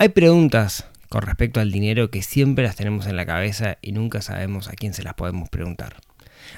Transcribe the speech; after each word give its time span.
Hay 0.00 0.10
preguntas 0.10 0.84
con 1.08 1.22
respecto 1.22 1.58
al 1.58 1.72
dinero 1.72 2.08
que 2.08 2.22
siempre 2.22 2.62
las 2.62 2.76
tenemos 2.76 3.06
en 3.08 3.16
la 3.16 3.26
cabeza 3.26 3.78
y 3.82 3.90
nunca 3.90 4.22
sabemos 4.22 4.68
a 4.68 4.74
quién 4.74 4.94
se 4.94 5.02
las 5.02 5.14
podemos 5.14 5.48
preguntar. 5.48 5.96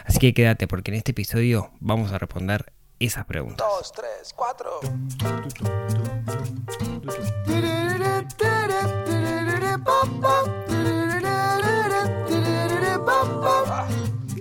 Así 0.04 0.18
que 0.18 0.34
quédate 0.34 0.68
porque 0.68 0.90
en 0.90 0.98
este 0.98 1.12
episodio 1.12 1.70
vamos 1.80 2.12
a 2.12 2.18
responder 2.18 2.70
esas 2.98 3.24
preguntas. 3.24 3.66
Dos, 3.66 3.92
tres, 3.92 4.34
cuatro. 4.36 4.80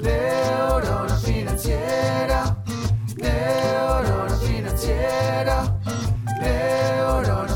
Neurona 0.01 1.17
financiera, 1.19 2.63
neurona 3.15 4.37
financiera, 4.37 5.79
neurona 6.41 7.55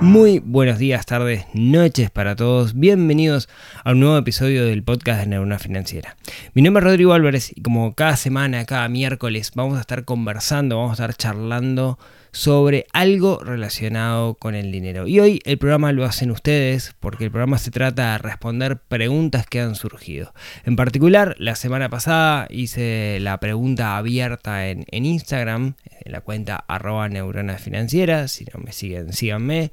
Muy 0.00 0.38
buenos 0.38 0.78
días, 0.78 1.04
tardes, 1.06 1.46
noches 1.52 2.10
para 2.10 2.36
todos. 2.36 2.78
Bienvenidos 2.78 3.48
a 3.82 3.90
un 3.90 4.00
nuevo 4.00 4.18
episodio 4.18 4.64
del 4.64 4.84
podcast 4.84 5.20
de 5.20 5.26
Neurona 5.26 5.58
Financiera. 5.58 6.16
Mi 6.54 6.62
nombre 6.62 6.80
es 6.80 6.84
Rodrigo 6.84 7.12
Álvarez 7.12 7.50
y 7.56 7.62
como 7.62 7.92
cada 7.94 8.16
semana, 8.16 8.64
cada 8.66 8.88
miércoles, 8.88 9.50
vamos 9.56 9.78
a 9.78 9.80
estar 9.80 10.04
conversando, 10.04 10.76
vamos 10.76 11.00
a 11.00 11.04
estar 11.04 11.16
charlando 11.16 11.98
sobre 12.32 12.86
algo 12.92 13.38
relacionado 13.44 14.34
con 14.34 14.54
el 14.54 14.72
dinero. 14.72 15.06
Y 15.06 15.20
hoy 15.20 15.40
el 15.44 15.58
programa 15.58 15.92
lo 15.92 16.04
hacen 16.04 16.30
ustedes 16.30 16.94
porque 16.98 17.26
el 17.26 17.30
programa 17.30 17.58
se 17.58 17.70
trata 17.70 18.12
de 18.12 18.18
responder 18.18 18.78
preguntas 18.78 19.46
que 19.46 19.60
han 19.60 19.74
surgido. 19.74 20.32
En 20.64 20.74
particular, 20.74 21.36
la 21.38 21.54
semana 21.54 21.90
pasada 21.90 22.46
hice 22.50 23.18
la 23.20 23.38
pregunta 23.38 23.98
abierta 23.98 24.68
en, 24.68 24.86
en 24.90 25.04
Instagram, 25.04 25.74
en 26.04 26.12
la 26.12 26.22
cuenta 26.22 26.56
arroba 26.68 27.08
neurona 27.08 27.58
financiera. 27.58 28.26
Si 28.28 28.46
no 28.46 28.60
me 28.60 28.72
siguen, 28.72 29.12
síganme. 29.12 29.70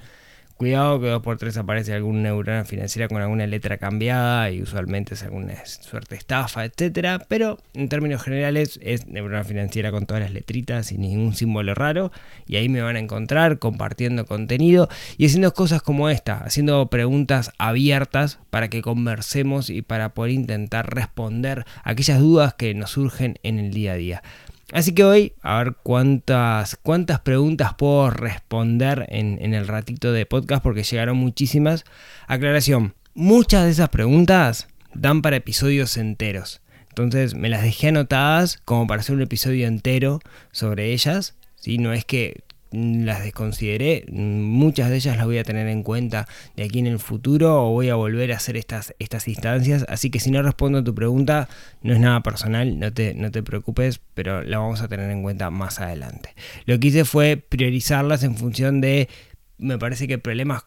Cuidado 0.60 1.00
que 1.00 1.08
dos 1.08 1.24
por 1.24 1.38
tres 1.38 1.56
aparece 1.56 1.94
alguna 1.94 2.20
neurona 2.20 2.66
financiera 2.66 3.08
con 3.08 3.22
alguna 3.22 3.48
letra 3.48 3.78
cambiada 3.78 4.52
y 4.52 4.62
usualmente 4.62 5.14
es 5.14 5.24
alguna 5.24 5.66
suerte 5.66 6.18
estafa, 6.18 6.66
etcétera. 6.66 7.26
Pero 7.30 7.60
en 7.74 7.88
términos 7.88 8.22
generales 8.22 8.78
es 8.84 9.08
neurona 9.08 9.46
financiera 9.46 9.90
con 9.90 10.06
todas 10.06 10.22
las 10.22 10.34
letritas 10.34 10.92
y 10.92 10.98
ningún 10.98 11.34
símbolo 11.34 11.76
raro. 11.76 12.12
Y 12.46 12.58
ahí 12.58 12.68
me 12.68 12.82
van 12.82 12.98
a 12.98 13.00
encontrar 13.00 13.58
compartiendo 13.58 14.26
contenido 14.26 14.90
y 15.18 15.28
haciendo 15.28 15.54
cosas 15.54 15.82
como 15.82 16.10
esta, 16.10 16.40
haciendo 16.40 16.88
preguntas 16.88 17.54
abiertas 17.58 18.40
para 18.50 18.68
que 18.68 18.82
conversemos 18.82 19.70
y 19.70 19.82
para 19.82 20.10
poder 20.10 20.34
intentar 20.34 20.94
responder 20.94 21.64
aquellas 21.86 22.20
dudas 22.20 22.54
que 22.56 22.74
nos 22.74 22.92
surgen 22.92 23.40
en 23.44 23.60
el 23.60 23.72
día 23.72 23.94
a 23.94 23.96
día. 23.96 24.24
Así 24.72 24.94
que 24.94 25.04
hoy, 25.04 25.34
a 25.42 25.58
ver 25.58 25.76
cuántas, 25.82 26.76
cuántas 26.76 27.20
preguntas 27.22 27.74
puedo 27.76 28.12
responder 28.12 29.08
en, 29.10 29.40
en, 29.42 29.54
el 29.54 29.68
ratito 29.68 30.12
de 30.14 30.28
podcast, 30.28 30.62
porque 30.62 30.84
llegaron 30.84 31.18
muchísimas. 31.18 31.86
Aclaración, 32.28 32.94
muchas 33.16 33.66
de 33.66 33.72
esas 33.72 33.90
preguntas 33.90 34.68
dan 34.94 35.22
para 35.22 35.38
episodios 35.38 35.98
enteros. 35.98 36.62
Entonces 36.90 37.34
me 37.34 37.50
las 37.50 37.64
dejé 37.64 37.88
anotadas 37.88 38.60
como 38.66 38.86
para 38.86 39.02
hacer 39.02 39.16
un 39.16 39.22
episodio 39.22 39.68
entero 39.68 40.20
sobre 40.52 40.92
ellas. 40.94 41.36
¿sí? 41.56 41.78
No 41.78 41.94
es 41.94 42.06
que 42.06 42.44
las 42.72 43.24
desconsideré, 43.24 44.06
muchas 44.12 44.90
de 44.90 44.98
ellas 44.98 45.18
las 45.18 45.26
voy 45.26 45.38
a 45.38 45.44
tener 45.44 45.68
en 45.68 45.84
cuenta 45.84 46.28
de 46.56 46.64
aquí 46.64 46.80
en 46.80 46.88
el 46.88 47.00
futuro 47.00 47.66
o 47.66 47.72
voy 47.72 47.90
a 47.90 47.96
volver 47.96 48.32
a 48.32 48.36
hacer 48.36 48.58
estas, 48.58 48.94
estas 49.00 49.28
instancias, 49.28 49.86
así 49.90 50.10
que 50.10 50.20
si 50.20 50.30
no 50.32 50.42
respondo 50.42 50.80
a 50.80 50.84
tu 50.84 50.94
pregunta 50.94 51.50
no 51.82 51.94
es 51.94 52.00
nada 52.00 52.22
personal, 52.22 52.80
no 52.80 52.94
te, 52.94 53.14
no 53.16 53.32
te 53.32 53.42
preocupes, 53.42 54.02
pero 54.14 54.44
la 54.44 54.60
vamos 54.60 54.82
a 54.82 54.88
tener 54.88 55.10
en 55.10 55.24
cuenta 55.24 55.50
más 55.50 55.80
adelante. 55.80 56.36
Lo 56.66 56.80
que 56.80 56.90
hice 56.90 57.06
fue 57.06 57.38
priorizarlas 57.38 58.24
en 58.24 58.36
función 58.36 58.82
de, 58.82 59.10
me 59.58 59.78
parece 59.78 60.08
que 60.08 60.18
problemas 60.18 60.66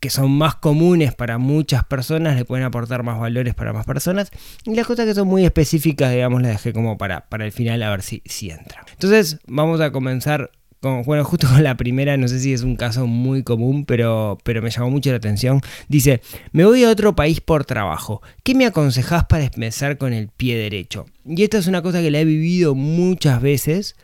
que 0.00 0.08
son 0.08 0.30
más 0.32 0.54
comunes 0.54 1.14
para 1.14 1.36
muchas 1.36 1.84
personas, 1.84 2.34
le 2.34 2.46
pueden 2.46 2.64
aportar 2.64 3.02
más 3.02 3.20
valores 3.20 3.54
para 3.54 3.74
más 3.74 3.84
personas. 3.84 4.30
Y 4.64 4.74
las 4.74 4.86
cosas 4.86 5.04
que 5.04 5.14
son 5.14 5.28
muy 5.28 5.44
específicas, 5.44 6.10
digamos, 6.10 6.40
las 6.40 6.52
dejé 6.52 6.72
como 6.72 6.96
para, 6.96 7.28
para 7.28 7.44
el 7.44 7.52
final 7.52 7.82
a 7.82 7.90
ver 7.90 8.00
si, 8.00 8.22
si 8.24 8.50
entra. 8.50 8.82
Entonces, 8.92 9.40
vamos 9.46 9.82
a 9.82 9.92
comenzar 9.92 10.52
bueno, 10.82 11.24
justo 11.24 11.46
con 11.48 11.62
la 11.62 11.76
primera, 11.76 12.16
no 12.16 12.26
sé 12.28 12.40
si 12.40 12.52
es 12.52 12.62
un 12.62 12.76
caso 12.76 13.06
muy 13.06 13.42
común, 13.42 13.84
pero, 13.84 14.38
pero 14.44 14.62
me 14.62 14.70
llamó 14.70 14.90
mucho 14.90 15.10
la 15.10 15.16
atención. 15.16 15.60
Dice, 15.88 16.22
me 16.52 16.64
voy 16.64 16.84
a 16.84 16.90
otro 16.90 17.14
país 17.14 17.40
por 17.40 17.64
trabajo. 17.64 18.22
¿Qué 18.42 18.54
me 18.54 18.66
aconsejás 18.66 19.24
para 19.24 19.44
empezar 19.44 19.98
con 19.98 20.12
el 20.12 20.28
pie 20.28 20.56
derecho? 20.56 21.06
Y 21.26 21.42
esta 21.42 21.58
es 21.58 21.66
una 21.66 21.82
cosa 21.82 22.00
que 22.00 22.10
la 22.10 22.20
he 22.20 22.24
vivido 22.24 22.74
muchas 22.74 23.42
veces. 23.42 23.96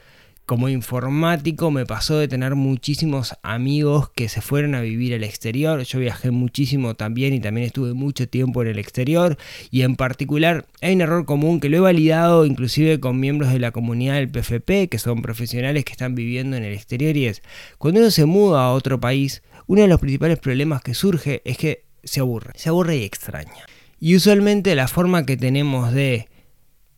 Como 0.47 0.69
informático 0.69 1.73
me 1.73 1.87
pasó 1.87 2.19
de 2.19 2.29
tener 2.29 2.55
muchísimos 2.55 3.35
amigos 3.43 4.11
que 4.11 4.29
se 4.29 4.41
fueron 4.41 4.77
a 4.77 4.81
vivir 4.81 5.13
al 5.13 5.25
exterior. 5.25 5.83
Yo 5.83 5.99
viajé 5.99 6.31
muchísimo 6.31 6.95
también 6.95 7.35
y 7.35 7.41
también 7.41 7.67
estuve 7.67 7.95
mucho 7.95 8.29
tiempo 8.29 8.63
en 8.63 8.69
el 8.69 8.79
exterior. 8.79 9.39
Y 9.73 9.83
en 9.83 9.97
particular 9.97 10.65
hay 10.81 10.95
un 10.95 11.01
error 11.01 11.25
común 11.25 11.59
que 11.59 11.69
lo 11.69 11.79
he 11.79 11.81
validado 11.81 12.47
inclusive 12.47 13.01
con 13.01 13.19
miembros 13.19 13.53
de 13.53 13.59
la 13.59 13.73
comunidad 13.73 14.15
del 14.15 14.31
PFP, 14.31 14.89
que 14.89 15.01
son 15.01 15.21
profesionales 15.21 15.85
que 15.85 15.91
están 15.91 16.15
viviendo 16.15 16.57
en 16.57 16.63
el 16.63 16.75
exterior. 16.75 17.17
Y 17.17 17.27
es, 17.27 17.43
cuando 17.79 17.99
uno 17.99 18.13
se 18.13 18.25
muda 18.25 18.67
a 18.67 18.71
otro 18.71 19.01
país, 19.01 19.43
uno 19.67 19.83
de 19.83 19.89
los 19.89 19.99
principales 19.99 20.39
problemas 20.39 20.81
que 20.81 20.95
surge 20.95 21.43
es 21.45 21.59
que 21.59 21.87
se 22.05 22.21
aburre. 22.21 22.53
Se 22.55 22.69
aburre 22.69 22.99
y 22.99 23.03
extraña. 23.03 23.67
Y 23.99 24.15
usualmente 24.15 24.77
la 24.77 24.87
forma 24.87 25.27
que 25.27 25.37
tenemos 25.37 25.93
de 25.93 26.29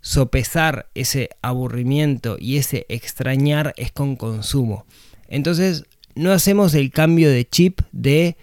sopesar 0.00 0.88
ese 0.94 1.31
aburrimiento 1.42 2.36
y 2.38 2.56
ese 2.56 2.86
extrañar 2.88 3.75
es 3.76 3.92
con 3.92 4.16
consumo. 4.16 4.86
Entonces 5.28 5.84
no 6.14 6.32
hacemos 6.32 6.75
el 6.75 6.91
cambio 6.91 7.31
de 7.31 7.48
chip 7.48 7.81
de 7.92 8.37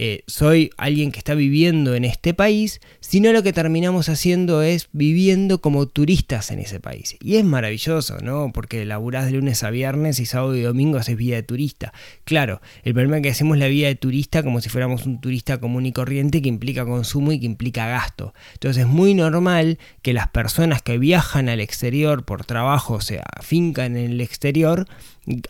eh, 0.00 0.22
soy 0.28 0.70
alguien 0.76 1.10
que 1.10 1.18
está 1.18 1.34
viviendo 1.34 1.96
en 1.96 2.04
este 2.04 2.32
país, 2.32 2.80
sino 3.00 3.32
lo 3.32 3.42
que 3.42 3.52
terminamos 3.52 4.08
haciendo 4.08 4.62
es 4.62 4.88
viviendo 4.92 5.60
como 5.60 5.88
turistas 5.88 6.52
en 6.52 6.60
ese 6.60 6.78
país. 6.78 7.16
Y 7.20 7.34
es 7.34 7.44
maravilloso, 7.44 8.18
¿no? 8.22 8.52
Porque 8.54 8.84
laburás 8.84 9.26
de 9.26 9.32
lunes 9.32 9.64
a 9.64 9.70
viernes 9.70 10.20
y 10.20 10.24
sábado 10.24 10.54
y 10.54 10.60
domingo 10.60 10.98
haces 10.98 11.16
vida 11.16 11.34
de 11.34 11.42
turista. 11.42 11.92
Claro, 12.22 12.60
el 12.84 12.94
problema 12.94 13.16
es 13.16 13.24
que 13.24 13.30
hacemos 13.30 13.58
la 13.58 13.66
vida 13.66 13.88
de 13.88 13.96
turista 13.96 14.44
como 14.44 14.60
si 14.60 14.68
fuéramos 14.68 15.04
un 15.04 15.20
turista 15.20 15.58
común 15.58 15.84
y 15.84 15.90
corriente 15.90 16.42
que 16.42 16.48
implica 16.48 16.84
consumo 16.84 17.32
y 17.32 17.40
que 17.40 17.46
implica 17.46 17.88
gasto. 17.88 18.34
Entonces 18.52 18.84
es 18.84 18.88
muy 18.88 19.14
normal 19.14 19.80
que 20.02 20.12
las 20.12 20.28
personas 20.28 20.80
que 20.80 20.96
viajan 20.98 21.48
al 21.48 21.58
exterior 21.58 22.24
por 22.24 22.44
trabajo, 22.44 22.94
o 22.94 23.00
sea, 23.00 23.24
fincan 23.42 23.96
en 23.96 24.12
el 24.12 24.20
exterior, 24.20 24.86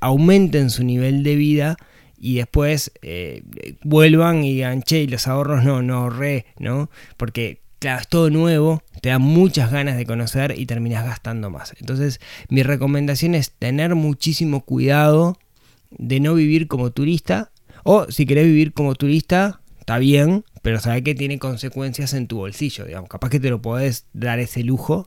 aumenten 0.00 0.70
su 0.70 0.84
nivel 0.84 1.22
de 1.22 1.36
vida 1.36 1.76
y 2.20 2.36
después 2.36 2.92
eh, 3.02 3.42
vuelvan 3.82 4.44
y 4.44 4.54
digan, 4.54 4.82
che, 4.82 5.06
los 5.06 5.28
ahorros 5.28 5.64
no, 5.64 5.82
no 5.82 5.96
ahorré, 5.96 6.46
¿no? 6.58 6.90
Porque 7.16 7.60
claro, 7.78 8.00
es 8.00 8.08
todo 8.08 8.30
nuevo, 8.30 8.82
te 9.00 9.10
da 9.10 9.18
muchas 9.18 9.70
ganas 9.70 9.96
de 9.96 10.06
conocer 10.06 10.54
y 10.56 10.66
terminas 10.66 11.04
gastando 11.04 11.50
más. 11.50 11.74
Entonces, 11.78 12.20
mi 12.48 12.62
recomendación 12.62 13.34
es 13.34 13.52
tener 13.52 13.94
muchísimo 13.94 14.64
cuidado 14.64 15.38
de 15.90 16.20
no 16.20 16.34
vivir 16.34 16.68
como 16.68 16.90
turista. 16.90 17.52
O 17.84 18.10
si 18.10 18.26
querés 18.26 18.44
vivir 18.44 18.72
como 18.72 18.94
turista, 18.94 19.60
está 19.78 19.98
bien, 19.98 20.44
pero 20.62 20.80
sabe 20.80 21.02
que 21.02 21.14
tiene 21.14 21.38
consecuencias 21.38 22.12
en 22.12 22.26
tu 22.26 22.38
bolsillo, 22.38 22.84
digamos. 22.84 23.08
Capaz 23.08 23.30
que 23.30 23.40
te 23.40 23.50
lo 23.50 23.62
podés 23.62 24.06
dar 24.12 24.38
ese 24.40 24.62
lujo 24.62 25.06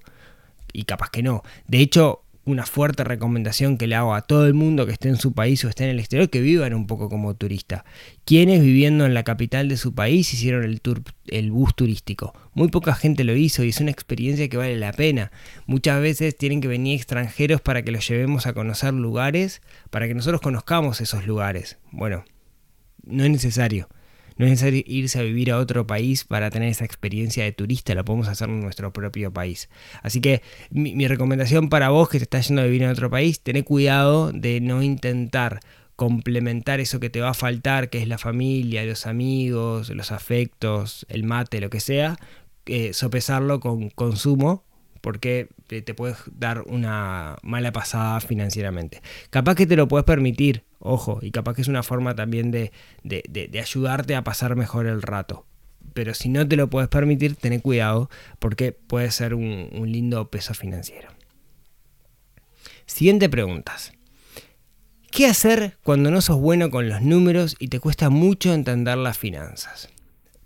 y 0.73 0.83
capaz 0.83 1.09
que 1.09 1.21
no. 1.21 1.43
De 1.67 1.79
hecho, 1.79 2.23
una 2.43 2.65
fuerte 2.65 3.03
recomendación 3.03 3.77
que 3.77 3.87
le 3.87 3.95
hago 3.95 4.15
a 4.15 4.21
todo 4.21 4.47
el 4.47 4.53
mundo 4.53 4.85
que 4.85 4.93
esté 4.93 5.09
en 5.09 5.17
su 5.17 5.33
país 5.33 5.63
o 5.63 5.69
esté 5.69 5.83
en 5.83 5.91
el 5.91 5.99
exterior 5.99 6.29
que 6.29 6.41
vivan 6.41 6.73
un 6.73 6.87
poco 6.87 7.09
como 7.09 7.35
turista. 7.35 7.85
Quienes 8.25 8.61
viviendo 8.61 9.05
en 9.05 9.13
la 9.13 9.23
capital 9.23 9.69
de 9.69 9.77
su 9.77 9.93
país 9.93 10.33
hicieron 10.33 10.63
el 10.63 10.81
tour 10.81 11.03
el 11.27 11.51
bus 11.51 11.75
turístico. 11.75 12.33
Muy 12.53 12.69
poca 12.69 12.93
gente 12.93 13.23
lo 13.23 13.35
hizo 13.35 13.63
y 13.63 13.69
es 13.69 13.79
una 13.79 13.91
experiencia 13.91 14.49
que 14.49 14.57
vale 14.57 14.77
la 14.77 14.91
pena. 14.91 15.31
Muchas 15.65 16.01
veces 16.01 16.35
tienen 16.35 16.61
que 16.61 16.67
venir 16.67 16.95
extranjeros 16.95 17.61
para 17.61 17.83
que 17.83 17.91
los 17.91 18.07
llevemos 18.07 18.47
a 18.47 18.53
conocer 18.53 18.93
lugares, 18.93 19.61
para 19.89 20.07
que 20.07 20.15
nosotros 20.15 20.41
conozcamos 20.41 20.99
esos 20.99 21.25
lugares. 21.25 21.77
Bueno, 21.91 22.25
no 23.03 23.23
es 23.23 23.29
necesario. 23.29 23.87
No 24.41 24.47
es 24.47 24.53
necesario 24.53 24.81
irse 24.87 25.19
a 25.19 25.21
vivir 25.21 25.51
a 25.51 25.59
otro 25.59 25.85
país 25.85 26.23
para 26.23 26.49
tener 26.49 26.69
esa 26.69 26.83
experiencia 26.83 27.43
de 27.43 27.51
turista, 27.51 27.93
la 27.93 28.03
podemos 28.03 28.27
hacer 28.27 28.49
en 28.49 28.61
nuestro 28.61 28.91
propio 28.91 29.31
país. 29.31 29.69
Así 30.01 30.19
que 30.19 30.41
mi, 30.71 31.07
recomendación 31.07 31.69
para 31.69 31.89
vos 31.89 32.09
que 32.09 32.17
te 32.17 32.23
estás 32.23 32.47
yendo 32.47 32.63
a 32.63 32.65
vivir 32.65 32.81
en 32.81 32.89
otro 32.89 33.11
país, 33.11 33.41
tené 33.41 33.63
cuidado 33.63 34.31
de 34.31 34.59
no 34.59 34.81
intentar 34.81 35.59
complementar 35.95 36.79
eso 36.79 36.99
que 36.99 37.11
te 37.11 37.21
va 37.21 37.29
a 37.29 37.33
faltar, 37.35 37.91
que 37.91 37.99
es 38.01 38.07
la 38.07 38.17
familia, 38.17 38.83
los 38.83 39.05
amigos, 39.05 39.91
los 39.91 40.11
afectos, 40.11 41.05
el 41.07 41.23
mate, 41.23 41.61
lo 41.61 41.69
que 41.69 41.79
sea, 41.79 42.17
eh, 42.65 42.93
sopesarlo 42.93 43.59
con 43.59 43.91
consumo 43.91 44.63
porque 45.01 45.49
te 45.67 45.93
puedes 45.93 46.17
dar 46.31 46.61
una 46.67 47.37
mala 47.41 47.71
pasada 47.71 48.19
financieramente. 48.21 49.01
Capaz 49.29 49.55
que 49.55 49.65
te 49.65 49.75
lo 49.75 49.87
puedes 49.87 50.05
permitir, 50.05 50.63
ojo, 50.79 51.19
y 51.21 51.31
capaz 51.31 51.55
que 51.55 51.61
es 51.63 51.67
una 51.67 51.83
forma 51.83 52.15
también 52.15 52.51
de, 52.51 52.71
de- 53.03 53.23
de- 53.29 53.47
de 53.47 53.59
ayudarte 53.59 54.15
a 54.15 54.23
pasar 54.23 54.55
mejor 54.55 54.85
el 54.85 55.01
rato. 55.01 55.45
Pero 55.93 56.13
si 56.13 56.29
no 56.29 56.47
te 56.47 56.55
lo 56.55 56.69
puedes 56.69 56.87
permitir, 56.89 57.35
ten 57.35 57.59
cuidado 57.59 58.09
porque 58.39 58.71
puede 58.71 59.11
ser 59.11 59.33
un, 59.33 59.69
un 59.73 59.91
lindo 59.91 60.29
peso 60.29 60.53
financiero. 60.53 61.09
Siguiente 62.85 63.29
preguntas. 63.29 63.93
¿Qué 65.09 65.25
hacer 65.27 65.77
cuando 65.83 66.09
no 66.11 66.21
sos 66.21 66.37
bueno 66.39 66.69
con 66.69 66.87
los 66.87 67.01
números 67.01 67.55
y 67.59 67.67
te 67.67 67.79
cuesta 67.79 68.09
mucho 68.09 68.53
entender 68.53 68.97
las 68.97 69.17
finanzas? 69.17 69.89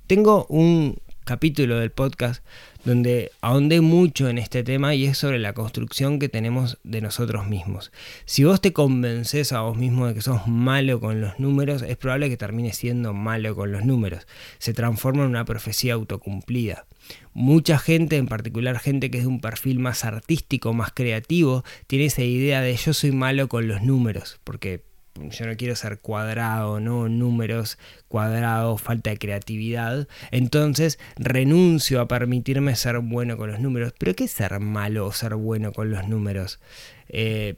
Tengo 0.08 0.46
un 0.50 0.98
capítulo 1.26 1.80
del 1.80 1.92
podcast 1.92 2.46
donde 2.86 3.32
ahondé 3.42 3.82
mucho 3.82 4.30
en 4.30 4.38
este 4.38 4.64
tema 4.64 4.94
y 4.94 5.06
es 5.06 5.18
sobre 5.18 5.40
la 5.40 5.54
construcción 5.54 6.20
que 6.20 6.30
tenemos 6.30 6.78
de 6.84 7.02
nosotros 7.02 7.48
mismos. 7.48 7.92
Si 8.26 8.44
vos 8.44 8.62
te 8.62 8.74
convences 8.74 9.52
a 9.52 9.62
vos 9.62 9.76
mismo 9.76 10.06
de 10.06 10.14
que 10.14 10.22
sos 10.22 10.48
malo 10.48 11.00
con 11.00 11.20
los 11.20 11.40
números, 11.40 11.82
es 11.82 11.98
probable 11.98 12.30
que 12.30 12.38
termines 12.38 12.78
siendo 12.78 13.14
malo 13.14 13.56
con 13.56 13.72
los 13.72 13.84
números. 13.84 14.28
Se 14.60 14.74
transforma 14.74 15.24
en 15.24 15.30
una 15.30 15.46
profecía 15.46 15.96
autocumplida. 15.96 16.86
Mucha 17.34 17.80
gente, 17.80 18.18
en 18.18 18.28
particular 18.28 18.80
gente 18.80 19.10
que 19.10 19.18
es 19.18 19.24
de 19.24 19.30
un 19.30 19.42
perfil 19.42 19.80
más 19.80 20.06
artístico, 20.06 20.74
más 20.74 20.92
creativo, 20.94 21.64
tiene 21.88 22.06
esa 22.06 22.22
idea 22.22 22.62
de 22.62 22.76
yo 22.76 22.94
soy 22.94 23.12
malo 23.12 23.48
con 23.48 23.68
los 23.68 23.82
números, 23.82 24.40
porque 24.44 24.84
yo 25.16 25.46
no 25.46 25.56
quiero 25.56 25.76
ser 25.76 26.00
cuadrado, 26.00 26.80
no 26.80 27.08
números 27.08 27.78
cuadrados, 28.08 28.82
falta 28.82 29.12
de 29.12 29.18
creatividad. 29.18 30.08
Entonces 30.32 31.00
renuncio 31.16 32.02
a 32.02 32.08
permitirme 32.08 32.76
ser 32.76 33.00
bueno 33.00 33.38
con 33.38 33.52
los 33.52 33.60
números. 33.60 33.94
Pero 33.98 34.16
¿qué 34.16 34.26
es 34.26 34.32
ser 34.32 34.60
malo 34.60 35.06
o 35.06 35.12
ser 35.12 35.36
bueno 35.36 35.72
con 35.72 35.90
los 35.92 36.08
números? 36.08 36.60
Eh, 37.08 37.56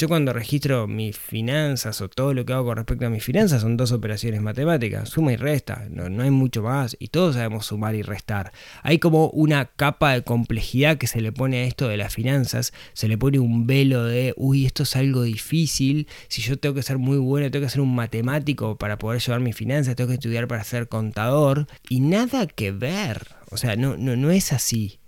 yo 0.00 0.08
cuando 0.08 0.32
registro 0.32 0.86
mis 0.86 1.18
finanzas 1.18 2.00
o 2.00 2.08
todo 2.08 2.32
lo 2.32 2.46
que 2.46 2.54
hago 2.54 2.64
con 2.64 2.76
respecto 2.78 3.04
a 3.04 3.10
mis 3.10 3.22
finanzas 3.22 3.60
son 3.60 3.76
dos 3.76 3.92
operaciones 3.92 4.40
matemáticas, 4.40 5.10
suma 5.10 5.34
y 5.34 5.36
resta, 5.36 5.88
no, 5.90 6.08
no 6.08 6.22
hay 6.22 6.30
mucho 6.30 6.62
más 6.62 6.96
y 6.98 7.08
todos 7.08 7.34
sabemos 7.34 7.66
sumar 7.66 7.94
y 7.94 8.00
restar. 8.00 8.50
Hay 8.82 8.98
como 8.98 9.28
una 9.28 9.66
capa 9.66 10.14
de 10.14 10.22
complejidad 10.22 10.96
que 10.96 11.06
se 11.06 11.20
le 11.20 11.32
pone 11.32 11.58
a 11.58 11.64
esto 11.64 11.86
de 11.86 11.98
las 11.98 12.14
finanzas, 12.14 12.72
se 12.94 13.08
le 13.08 13.18
pone 13.18 13.40
un 13.40 13.66
velo 13.66 14.06
de, 14.06 14.32
uy, 14.38 14.64
esto 14.64 14.84
es 14.84 14.96
algo 14.96 15.20
difícil, 15.22 16.08
si 16.28 16.40
yo 16.40 16.58
tengo 16.58 16.74
que 16.74 16.82
ser 16.82 16.96
muy 16.96 17.18
bueno, 17.18 17.50
tengo 17.50 17.66
que 17.66 17.70
ser 17.70 17.82
un 17.82 17.94
matemático 17.94 18.78
para 18.78 18.98
poder 18.98 19.20
llevar 19.20 19.40
mis 19.40 19.54
finanzas, 19.54 19.96
tengo 19.96 20.08
que 20.08 20.14
estudiar 20.14 20.48
para 20.48 20.64
ser 20.64 20.88
contador 20.88 21.66
y 21.90 22.00
nada 22.00 22.46
que 22.46 22.72
ver, 22.72 23.26
o 23.50 23.58
sea, 23.58 23.76
no, 23.76 23.98
no, 23.98 24.16
no 24.16 24.30
es 24.30 24.54
así. 24.54 24.98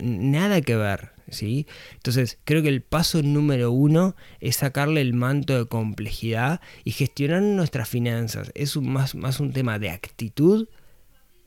Nada 0.00 0.60
que 0.60 0.76
ver, 0.76 1.12
¿sí? 1.32 1.66
Entonces, 1.94 2.38
creo 2.44 2.62
que 2.62 2.68
el 2.68 2.82
paso 2.82 3.22
número 3.22 3.72
uno 3.72 4.14
es 4.40 4.56
sacarle 4.56 5.00
el 5.00 5.14
manto 5.14 5.56
de 5.56 5.66
complejidad 5.66 6.60
y 6.84 6.92
gestionar 6.92 7.42
nuestras 7.42 7.88
finanzas. 7.88 8.52
Es 8.54 8.76
un, 8.76 8.92
más, 8.92 9.14
más 9.14 9.40
un 9.40 9.52
tema 9.52 9.78
de 9.78 9.90
actitud 9.90 10.68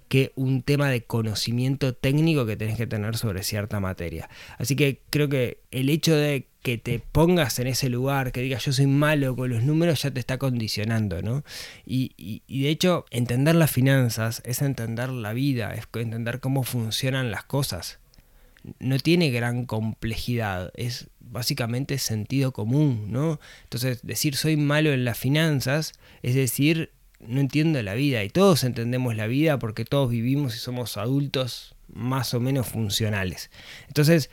que 0.07 0.31
un 0.35 0.61
tema 0.61 0.89
de 0.89 1.03
conocimiento 1.03 1.95
técnico 1.95 2.45
que 2.45 2.57
tenés 2.57 2.77
que 2.77 2.87
tener 2.87 3.17
sobre 3.17 3.43
cierta 3.43 3.79
materia. 3.79 4.29
Así 4.57 4.75
que 4.75 5.01
creo 5.09 5.29
que 5.29 5.61
el 5.71 5.89
hecho 5.89 6.15
de 6.15 6.47
que 6.61 6.77
te 6.77 6.99
pongas 6.99 7.59
en 7.59 7.67
ese 7.67 7.89
lugar, 7.89 8.31
que 8.31 8.41
digas 8.41 8.65
yo 8.65 8.73
soy 8.73 8.87
malo 8.87 9.35
con 9.35 9.49
los 9.49 9.63
números, 9.63 10.01
ya 10.01 10.11
te 10.11 10.19
está 10.19 10.37
condicionando, 10.37 11.21
¿no? 11.21 11.43
Y, 11.85 12.13
y, 12.17 12.43
y 12.47 12.63
de 12.63 12.69
hecho, 12.69 13.05
entender 13.11 13.55
las 13.55 13.71
finanzas 13.71 14.41
es 14.45 14.61
entender 14.61 15.09
la 15.09 15.33
vida, 15.33 15.73
es 15.73 15.87
entender 15.93 16.39
cómo 16.39 16.63
funcionan 16.63 17.29
las 17.31 17.43
cosas 17.43 17.99
no 18.79 18.97
tiene 18.99 19.31
gran 19.31 19.65
complejidad, 19.65 20.71
es 20.75 21.09
básicamente 21.19 21.97
sentido 21.97 22.51
común, 22.51 23.11
¿no? 23.11 23.39
Entonces, 23.63 23.99
decir 24.03 24.35
soy 24.35 24.57
malo 24.57 24.93
en 24.93 25.05
las 25.05 25.17
finanzas 25.17 25.93
es 26.21 26.35
decir, 26.35 26.91
no 27.19 27.39
entiendo 27.39 27.81
la 27.81 27.93
vida 27.93 28.23
y 28.23 28.29
todos 28.29 28.63
entendemos 28.63 29.15
la 29.15 29.27
vida 29.27 29.59
porque 29.59 29.85
todos 29.85 30.09
vivimos 30.09 30.55
y 30.55 30.59
somos 30.59 30.97
adultos 30.97 31.75
más 31.87 32.33
o 32.33 32.39
menos 32.39 32.67
funcionales. 32.67 33.51
Entonces, 33.87 34.29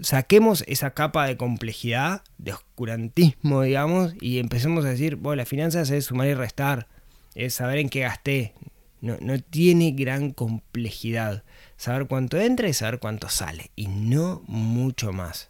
saquemos 0.00 0.64
esa 0.66 0.92
capa 0.92 1.26
de 1.26 1.36
complejidad, 1.36 2.22
de 2.38 2.52
oscurantismo, 2.52 3.62
digamos, 3.62 4.14
y 4.20 4.38
empecemos 4.38 4.84
a 4.84 4.90
decir, 4.90 5.16
bueno, 5.16 5.36
las 5.36 5.48
finanzas 5.48 5.90
es 5.90 6.06
sumar 6.06 6.28
y 6.28 6.34
restar, 6.34 6.88
es 7.34 7.54
saber 7.54 7.78
en 7.78 7.88
qué 7.88 8.00
gasté. 8.00 8.54
No, 9.00 9.16
no 9.20 9.38
tiene 9.38 9.92
gran 9.92 10.32
complejidad. 10.32 11.44
Saber 11.78 12.06
cuánto 12.06 12.38
entra 12.38 12.68
y 12.68 12.74
saber 12.74 12.98
cuánto 12.98 13.30
sale. 13.30 13.70
Y 13.76 13.86
no 13.86 14.42
mucho 14.46 15.12
más. 15.12 15.48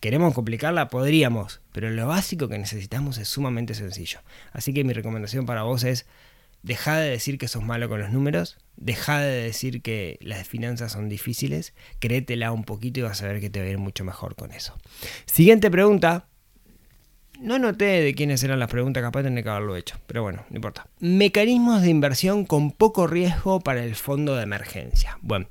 ¿Queremos 0.00 0.34
complicarla? 0.34 0.88
Podríamos, 0.88 1.60
pero 1.72 1.88
lo 1.90 2.06
básico 2.06 2.48
que 2.48 2.58
necesitamos 2.58 3.18
es 3.18 3.28
sumamente 3.28 3.74
sencillo. 3.74 4.20
Así 4.52 4.74
que 4.74 4.84
mi 4.84 4.92
recomendación 4.92 5.46
para 5.46 5.62
vos 5.62 5.82
es 5.82 6.06
deja 6.62 6.98
de 6.98 7.10
decir 7.10 7.38
que 7.38 7.48
sos 7.48 7.62
malo 7.62 7.88
con 7.88 8.00
los 8.00 8.10
números, 8.10 8.58
deja 8.76 9.20
de 9.20 9.42
decir 9.42 9.80
que 9.80 10.18
las 10.20 10.46
finanzas 10.46 10.92
son 10.92 11.08
difíciles, 11.08 11.72
créetela 12.00 12.52
un 12.52 12.64
poquito 12.64 13.00
y 13.00 13.04
vas 13.04 13.22
a 13.22 13.28
ver 13.28 13.40
que 13.40 13.50
te 13.50 13.60
va 13.60 13.66
a 13.66 13.70
ir 13.70 13.78
mucho 13.78 14.04
mejor 14.04 14.36
con 14.36 14.52
eso. 14.52 14.78
Siguiente 15.26 15.70
pregunta. 15.70 16.26
No 17.40 17.58
noté 17.58 18.02
de 18.02 18.14
quiénes 18.14 18.42
eran 18.44 18.60
las 18.60 18.70
preguntas, 18.70 19.02
capaz 19.02 19.22
tener 19.22 19.42
que 19.42 19.50
haberlo 19.50 19.76
hecho, 19.76 19.98
pero 20.06 20.22
bueno, 20.22 20.44
no 20.50 20.56
importa. 20.56 20.86
Mecanismos 21.00 21.82
de 21.82 21.90
inversión 21.90 22.44
con 22.44 22.70
poco 22.70 23.06
riesgo 23.06 23.60
para 23.60 23.84
el 23.84 23.96
fondo 23.96 24.36
de 24.36 24.44
emergencia. 24.44 25.18
Bueno, 25.22 25.48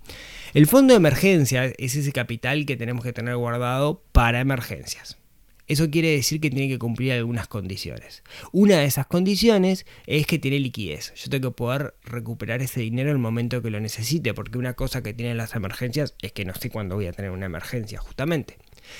el 0.53 0.67
fondo 0.67 0.93
de 0.93 0.97
emergencia 0.97 1.65
es 1.65 1.95
ese 1.95 2.11
capital 2.13 2.65
que 2.65 2.77
tenemos 2.77 3.03
que 3.03 3.13
tener 3.13 3.35
guardado 3.35 4.03
para 4.13 4.39
emergencias. 4.39 5.17
Eso 5.71 5.89
quiere 5.89 6.09
decir 6.09 6.41
que 6.41 6.49
tiene 6.49 6.67
que 6.67 6.77
cumplir 6.77 7.13
algunas 7.13 7.47
condiciones. 7.47 8.23
Una 8.51 8.79
de 8.79 8.85
esas 8.85 9.07
condiciones 9.07 9.85
es 10.05 10.27
que 10.27 10.37
tiene 10.37 10.59
liquidez. 10.59 11.13
Yo 11.15 11.29
tengo 11.29 11.51
que 11.51 11.55
poder 11.55 11.95
recuperar 12.03 12.61
ese 12.61 12.81
dinero 12.81 13.09
en 13.09 13.15
el 13.15 13.21
momento 13.21 13.61
que 13.61 13.69
lo 13.69 13.79
necesite, 13.79 14.33
porque 14.33 14.57
una 14.57 14.73
cosa 14.73 15.01
que 15.01 15.13
tienen 15.13 15.37
las 15.37 15.55
emergencias 15.55 16.13
es 16.21 16.33
que 16.33 16.43
no 16.43 16.53
sé 16.55 16.69
cuándo 16.69 16.95
voy 16.95 17.07
a 17.07 17.13
tener 17.13 17.31
una 17.31 17.45
emergencia, 17.45 17.99
justamente. 17.99 18.57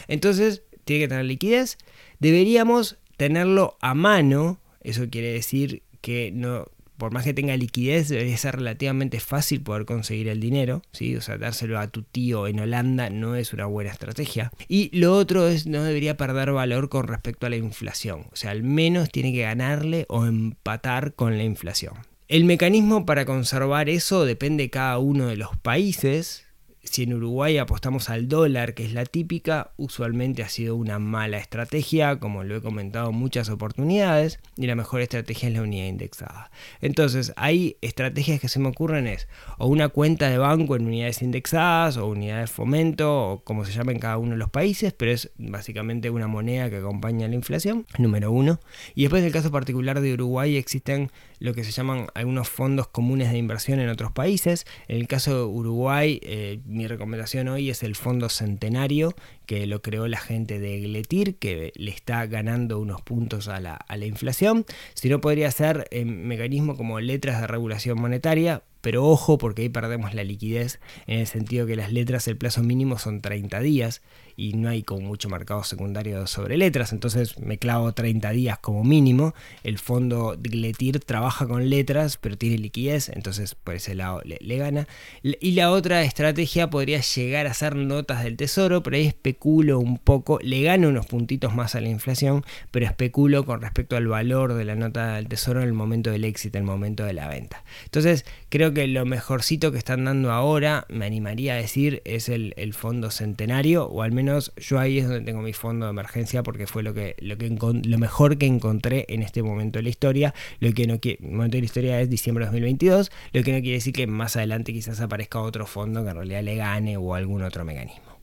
Entonces, 0.08 0.64
tiene 0.84 1.04
que 1.04 1.08
tener 1.08 1.26
liquidez. 1.26 1.78
Deberíamos 2.20 2.98
tenerlo 3.18 3.78
a 3.82 3.94
mano. 3.94 4.60
Eso 4.82 5.10
quiere 5.10 5.32
decir 5.32 5.84
que 6.02 6.32
no, 6.34 6.66
por 7.02 7.12
más 7.12 7.24
que 7.24 7.34
tenga 7.34 7.58
liquidez, 7.58 8.10
debería 8.10 8.38
ser 8.38 8.58
relativamente 8.58 9.20
fácil 9.20 9.62
poder 9.62 9.86
conseguir 9.86 10.28
el 10.28 10.40
dinero, 10.40 10.84
¿sí? 10.92 11.16
O 11.16 11.22
sea, 11.22 11.40
dárselo 11.40 11.80
a 11.80 11.88
tu 11.88 12.04
tío 12.04 12.46
en 12.46 12.60
Holanda 12.60 13.10
no 13.10 13.36
es 13.36 13.54
una 13.54 13.66
buena 13.66 13.90
estrategia. 13.90 14.52
Y 14.68 14.96
lo 14.96 15.16
otro 15.16 15.48
es, 15.48 15.66
no 15.66 15.84
debería 15.84 16.16
perder 16.16 16.52
valor 16.52 16.90
con 16.90 17.08
respecto 17.08 17.48
a 17.48 17.50
la 17.50 17.56
inflación. 17.56 18.28
O 18.32 18.36
sea, 18.36 18.52
al 18.52 18.62
menos 18.62 19.10
tiene 19.10 19.34
que 19.34 19.42
ganarle 19.42 20.06
o 20.10 20.28
empatar 20.28 21.16
con 21.16 21.38
la 21.38 21.44
inflación. 21.44 21.96
El 22.28 22.46
mecanismo 22.46 23.06
para 23.06 23.26
conservar 23.26 23.90
eso 23.90 24.24
depende 24.24 24.66
de 24.66 24.70
cada 24.70 25.00
uno 25.00 25.26
de 25.26 25.38
los 25.38 25.58
países. 25.58 26.46
Si 26.84 27.04
en 27.04 27.14
Uruguay 27.14 27.60
apostamos 27.60 28.10
al 28.10 28.28
dólar, 28.28 28.74
que 28.74 28.84
es 28.84 28.92
la 28.92 29.06
típica, 29.06 29.72
usualmente 29.78 30.42
ha 30.42 30.50
sido 30.50 30.76
una 30.76 30.98
mala 30.98 31.38
estrategia, 31.38 32.18
como 32.18 32.44
lo 32.44 32.56
he 32.56 32.62
comentado 32.62 33.12
en 33.12 33.16
muchas 33.16 33.50
oportunidades, 33.50 34.40
y 34.58 34.66
la 34.66 34.74
mejor 34.74 35.02
estrategia 35.02 35.50
es 35.50 35.54
la 35.54 35.62
unidad 35.62 35.86
indexada. 35.86 36.50
Entonces, 36.82 37.34
hay 37.36 37.78
estrategias 37.82 38.42
que 38.42 38.48
se 38.48 38.58
me 38.58 38.70
ocurren 38.70 39.06
es 39.06 39.28
o 39.60 39.68
una 39.68 39.90
cuenta 39.90 40.28
de 40.28 40.40
banco 40.40 40.76
en 40.76 40.88
unidades 40.88 41.22
indexadas, 41.22 41.98
o 41.98 42.08
unidades 42.08 42.50
de 42.50 42.56
fomento, 42.56 43.30
o 43.30 43.44
como 43.44 43.64
se 43.64 43.74
llama 43.74 43.92
en 43.92 44.00
cada 44.00 44.18
uno 44.18 44.32
de 44.32 44.38
los 44.38 44.50
países, 44.50 44.92
pero 44.92 45.12
es 45.12 45.30
básicamente 45.38 46.10
una 46.10 46.28
moneda 46.28 46.72
que 46.72 46.78
acompaña 46.78 47.28
la 47.28 47.36
inflación, 47.36 47.86
número 48.00 48.32
uno. 48.32 48.60
Y 48.96 49.04
después, 49.04 49.22
en 49.22 49.28
el 49.28 49.34
caso 49.34 49.52
particular 49.52 50.02
de 50.02 50.14
Uruguay, 50.14 50.58
existen 50.58 51.12
lo 51.42 51.56
que 51.56 51.64
se 51.64 51.72
llaman 51.72 52.06
algunos 52.14 52.50
fondos 52.50 52.88
comunes 52.88 53.32
de 53.32 53.38
inversión 53.40 53.80
en 53.80 53.90
otros 53.90 54.12
países. 54.12 54.68
En 54.88 54.98
el 54.98 55.08
caso 55.08 55.36
de 55.36 55.44
Uruguay, 55.44 56.20
eh, 56.22 56.60
mi 56.66 56.86
recomendación 56.86 57.48
hoy 57.48 57.72
es 57.72 57.82
el 57.82 57.96
Fondo 57.96 58.30
Centenario, 58.30 59.16
que 59.48 59.66
lo 59.66 59.82
creó 59.82 60.08
la 60.08 60.20
gente 60.20 60.60
de 60.60 60.80
Gletir, 60.82 61.38
que 61.38 61.74
le 61.76 61.90
está 61.90 62.28
ganando 62.28 62.78
unos 62.78 63.02
puntos 63.02 63.48
a 63.48 63.60
la, 63.60 63.74
a 63.74 63.98
la 63.98 64.06
inflación. 64.06 64.66
Si 64.94 65.10
no, 65.10 65.20
podría 65.20 65.50
ser 65.50 65.88
eh, 65.90 66.06
mecanismo 66.06 66.78
como 66.78 67.00
letras 67.00 67.42
de 67.42 67.48
regulación 67.48 68.00
monetaria, 68.00 68.62
pero 68.82 69.06
ojo 69.08 69.40
porque 69.40 69.64
ahí 69.64 69.70
perdemos 69.70 70.14
la 70.14 70.24
liquidez 70.24 70.80
en 71.08 71.22
el 71.22 71.28
sentido 71.28 71.66
que 71.66 71.76
las 71.76 71.92
letras 71.92 72.28
el 72.28 72.38
plazo 72.38 72.62
mínimo 72.62 73.00
son 73.00 73.20
30 73.20 73.60
días 73.62 74.04
y 74.42 74.54
no 74.54 74.70
hay 74.70 74.82
como 74.82 75.02
mucho 75.02 75.30
mercado 75.30 75.64
secundario 75.64 76.26
sobre 76.26 76.58
letras, 76.58 76.94
entonces 76.94 77.38
me 77.40 77.60
clavo 77.60 77.92
30 77.92 78.32
días 78.32 78.58
como 78.58 78.84
mínimo. 78.84 79.36
El 79.64 79.78
fondo 79.78 80.36
Gletir 80.42 81.00
trabaja 81.00 81.46
con 81.48 81.70
letras, 81.70 82.18
pero 82.18 82.36
tiene 82.38 82.58
liquidez, 82.58 83.10
entonces 83.10 83.54
por 83.54 83.76
ese 83.76 83.94
lado 83.94 84.20
le, 84.26 84.58
gana. 84.58 84.88
Y 85.22 85.52
la 85.52 85.70
otra 85.70 86.02
estrategia 86.04 86.72
podría 86.72 87.02
llegar 87.02 87.46
a 87.46 87.54
ser 87.54 87.76
notas 87.76 88.24
del 88.24 88.36
tesoro, 88.36 88.82
pero 88.82 88.96
ahí 88.98 89.06
especulo 89.06 89.80
un 89.80 90.00
poco, 90.00 90.40
le 90.42 90.64
gano 90.64 90.90
unos 90.90 91.06
puntitos 91.06 91.54
más 91.54 91.76
a 91.76 91.82
la 91.82 91.90
inflación, 91.90 92.44
pero 92.72 92.88
especulo 92.88 93.46
con 93.46 93.62
respecto 93.62 93.96
al 93.96 94.08
valor 94.08 94.56
de 94.56 94.66
la 94.66 94.74
nota 94.74 95.18
del 95.18 95.28
tesoro 95.28 95.62
en 95.62 95.68
el 95.68 95.74
momento 95.74 96.10
del 96.10 96.26
éxito, 96.26 96.58
en 96.58 96.64
el 96.64 96.68
momento 96.68 97.06
de 97.06 97.14
la 97.14 97.28
venta. 97.28 97.64
Entonces, 97.86 98.26
creo 98.50 98.74
que 98.74 98.88
lo 98.88 99.06
mejorcito 99.06 99.72
que 99.72 99.78
están 99.78 100.06
dando 100.06 100.32
ahora, 100.32 100.86
me 100.90 101.06
animaría 101.06 101.54
a 101.54 101.58
decir, 101.58 102.02
es 102.06 102.28
el, 102.28 102.52
fondo 102.74 103.12
centenario, 103.12 103.86
o 103.86 104.02
al 104.02 104.12
menos 104.12 104.31
yo 104.40 104.80
ahí 104.80 105.00
es 105.00 105.08
donde 105.08 105.22
tengo 105.22 105.42
mi 105.42 105.54
fondo 105.54 105.86
de 105.86 105.92
emergencia, 105.92 106.44
porque 106.44 106.68
fue 106.68 106.84
lo, 106.84 106.94
que, 106.94 107.16
lo, 107.20 107.98
mejor 107.98 108.38
que 108.38 108.46
encontré 108.46 109.06
en 109.10 109.22
este 109.22 109.44
momento 109.44 109.80
de 109.80 109.84
la 109.84 109.90
historia. 109.90 110.34
Lo 110.60 110.72
que 110.74 110.88
no 110.88 111.00
momento 111.20 111.58
de 111.58 111.62
la 111.62 111.66
historia 111.66 112.02
es 112.02 112.10
diciembre 112.10 112.46
de 112.46 112.52
2022, 112.52 113.12
lo 113.34 113.44
que 113.44 113.52
no 113.52 113.60
quiere 113.60 113.76
decir 113.76 113.94
que 113.94 114.08
más 114.08 114.36
adelante 114.36 114.74
quizás 114.74 115.02
aparezca 115.02 115.40
otro 115.40 115.66
fondo 115.66 116.04
que 116.04 116.10
en 116.10 116.16
realidad 116.16 116.44
le 116.44 116.56
gane 116.56 116.98
o 116.98 117.16
algún 117.16 117.44
otro 117.44 117.66
mecanismo. 117.66 118.20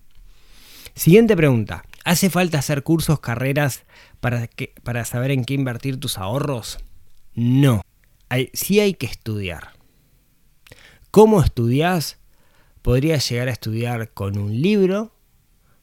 Siguiente 0.95 1.37
pregunta. 1.37 1.85
¿Hace 2.05 2.31
falta 2.31 2.59
hacer 2.59 2.83
cursos, 2.83 3.21
carreras 3.21 3.85
para, 4.21 4.47
que, 4.47 4.75
para 4.83 5.05
saber 5.05 5.31
en 5.31 5.45
qué 5.45 5.55
invertir 5.55 6.01
tus 6.01 6.19
ahorros? 6.19 6.79
No. 7.35 7.83
Sí 8.53 8.81
hay 8.81 8.95
que 8.95 9.07
estudiar. 9.07 9.73
¿Cómo 11.11 11.43
estudias? 11.43 12.19
Podrías 12.83 13.29
llegar 13.29 13.49
a 13.49 13.53
estudiar 13.53 14.11
con 14.13 14.39
un 14.39 14.61
libro, 14.61 15.13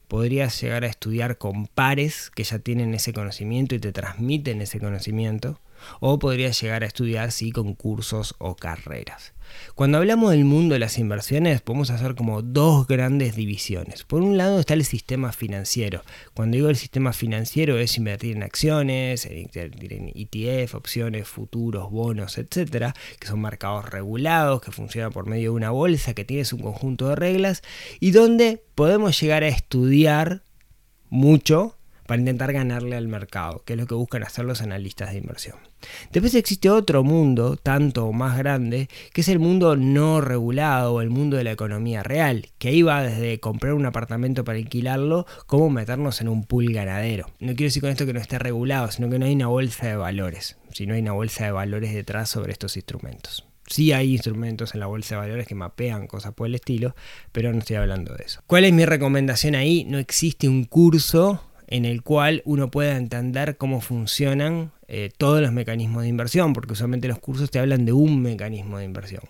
podrías 0.08 0.60
llegar 0.60 0.84
a 0.84 0.88
estudiar 0.88 1.38
con 1.38 1.66
pares 1.66 2.30
que 2.34 2.44
ya 2.44 2.58
tienen 2.58 2.94
ese 2.94 3.12
conocimiento 3.12 3.74
y 3.74 3.80
te 3.80 3.92
transmiten 3.92 4.60
ese 4.60 4.78
conocimiento, 4.78 5.60
o 6.00 6.18
podrías 6.18 6.60
llegar 6.60 6.82
a 6.82 6.86
estudiar 6.86 7.32
sí 7.32 7.52
con 7.52 7.74
cursos 7.74 8.34
o 8.38 8.56
carreras. 8.56 9.32
Cuando 9.74 9.98
hablamos 9.98 10.30
del 10.30 10.44
mundo 10.44 10.74
de 10.74 10.78
las 10.78 10.98
inversiones, 10.98 11.60
podemos 11.60 11.90
hacer 11.90 12.14
como 12.14 12.42
dos 12.42 12.86
grandes 12.86 13.36
divisiones. 13.36 14.04
Por 14.04 14.22
un 14.22 14.36
lado 14.36 14.58
está 14.58 14.74
el 14.74 14.84
sistema 14.84 15.32
financiero. 15.32 16.02
Cuando 16.34 16.56
digo 16.56 16.68
el 16.68 16.76
sistema 16.76 17.12
financiero 17.12 17.78
es 17.78 17.96
invertir 17.96 18.36
en 18.36 18.42
acciones, 18.42 19.26
invertir 19.26 19.92
en 19.92 20.12
ETF, 20.14 20.74
opciones, 20.74 21.28
futuros, 21.28 21.90
bonos, 21.90 22.38
etcétera, 22.38 22.94
que 23.18 23.28
son 23.28 23.40
mercados 23.40 23.88
regulados, 23.88 24.60
que 24.60 24.72
funcionan 24.72 25.12
por 25.12 25.26
medio 25.26 25.50
de 25.50 25.56
una 25.56 25.70
bolsa, 25.70 26.14
que 26.14 26.24
tiene 26.24 26.44
su 26.44 26.58
conjunto 26.58 27.08
de 27.08 27.16
reglas 27.16 27.62
y 28.00 28.10
donde 28.10 28.62
podemos 28.74 29.20
llegar 29.20 29.42
a 29.42 29.48
estudiar 29.48 30.42
mucho 31.08 31.75
para 32.06 32.20
intentar 32.20 32.52
ganarle 32.52 32.96
al 32.96 33.08
mercado, 33.08 33.62
que 33.64 33.74
es 33.74 33.78
lo 33.78 33.86
que 33.86 33.94
buscan 33.94 34.22
hacer 34.22 34.44
los 34.44 34.62
analistas 34.62 35.12
de 35.12 35.18
inversión. 35.18 35.56
Después 36.12 36.34
existe 36.34 36.70
otro 36.70 37.04
mundo, 37.04 37.56
tanto 37.56 38.10
más 38.12 38.38
grande, 38.38 38.88
que 39.12 39.20
es 39.20 39.28
el 39.28 39.38
mundo 39.38 39.76
no 39.76 40.20
regulado 40.20 40.94
o 40.94 41.00
el 41.00 41.10
mundo 41.10 41.36
de 41.36 41.44
la 41.44 41.52
economía 41.52 42.02
real, 42.02 42.48
que 42.58 42.68
ahí 42.68 42.82
va 42.82 43.02
desde 43.02 43.40
comprar 43.40 43.74
un 43.74 43.86
apartamento 43.86 44.44
para 44.44 44.58
alquilarlo 44.58 45.26
como 45.46 45.70
meternos 45.70 46.20
en 46.20 46.28
un 46.28 46.44
pool 46.44 46.72
ganadero. 46.72 47.26
No 47.40 47.54
quiero 47.54 47.68
decir 47.68 47.82
con 47.82 47.90
esto 47.90 48.06
que 48.06 48.12
no 48.12 48.20
esté 48.20 48.38
regulado, 48.38 48.90
sino 48.90 49.10
que 49.10 49.18
no 49.18 49.26
hay 49.26 49.34
una 49.34 49.48
bolsa 49.48 49.86
de 49.86 49.96
valores, 49.96 50.56
si 50.72 50.86
no 50.86 50.94
hay 50.94 51.00
una 51.00 51.12
bolsa 51.12 51.44
de 51.44 51.52
valores 51.52 51.94
detrás 51.94 52.30
sobre 52.30 52.52
estos 52.52 52.76
instrumentos. 52.76 53.46
Sí 53.68 53.92
hay 53.92 54.12
instrumentos 54.12 54.74
en 54.74 54.80
la 54.80 54.86
bolsa 54.86 55.16
de 55.16 55.22
valores 55.22 55.46
que 55.46 55.56
mapean 55.56 56.06
cosas 56.06 56.32
por 56.34 56.46
el 56.46 56.54
estilo, 56.54 56.94
pero 57.32 57.52
no 57.52 57.58
estoy 57.58 57.76
hablando 57.76 58.14
de 58.14 58.24
eso. 58.24 58.40
¿Cuál 58.46 58.64
es 58.64 58.72
mi 58.72 58.84
recomendación 58.84 59.56
ahí? 59.56 59.84
No 59.84 59.98
existe 59.98 60.48
un 60.48 60.64
curso 60.64 61.42
en 61.66 61.84
el 61.84 62.02
cual 62.02 62.42
uno 62.44 62.70
pueda 62.70 62.96
entender 62.96 63.56
cómo 63.56 63.80
funcionan 63.80 64.72
eh, 64.88 65.10
todos 65.16 65.40
los 65.40 65.52
mecanismos 65.52 66.02
de 66.02 66.08
inversión, 66.08 66.52
porque 66.52 66.74
usualmente 66.74 67.08
los 67.08 67.18
cursos 67.18 67.50
te 67.50 67.58
hablan 67.58 67.84
de 67.84 67.92
un 67.92 68.22
mecanismo 68.22 68.78
de 68.78 68.84
inversión. 68.84 69.22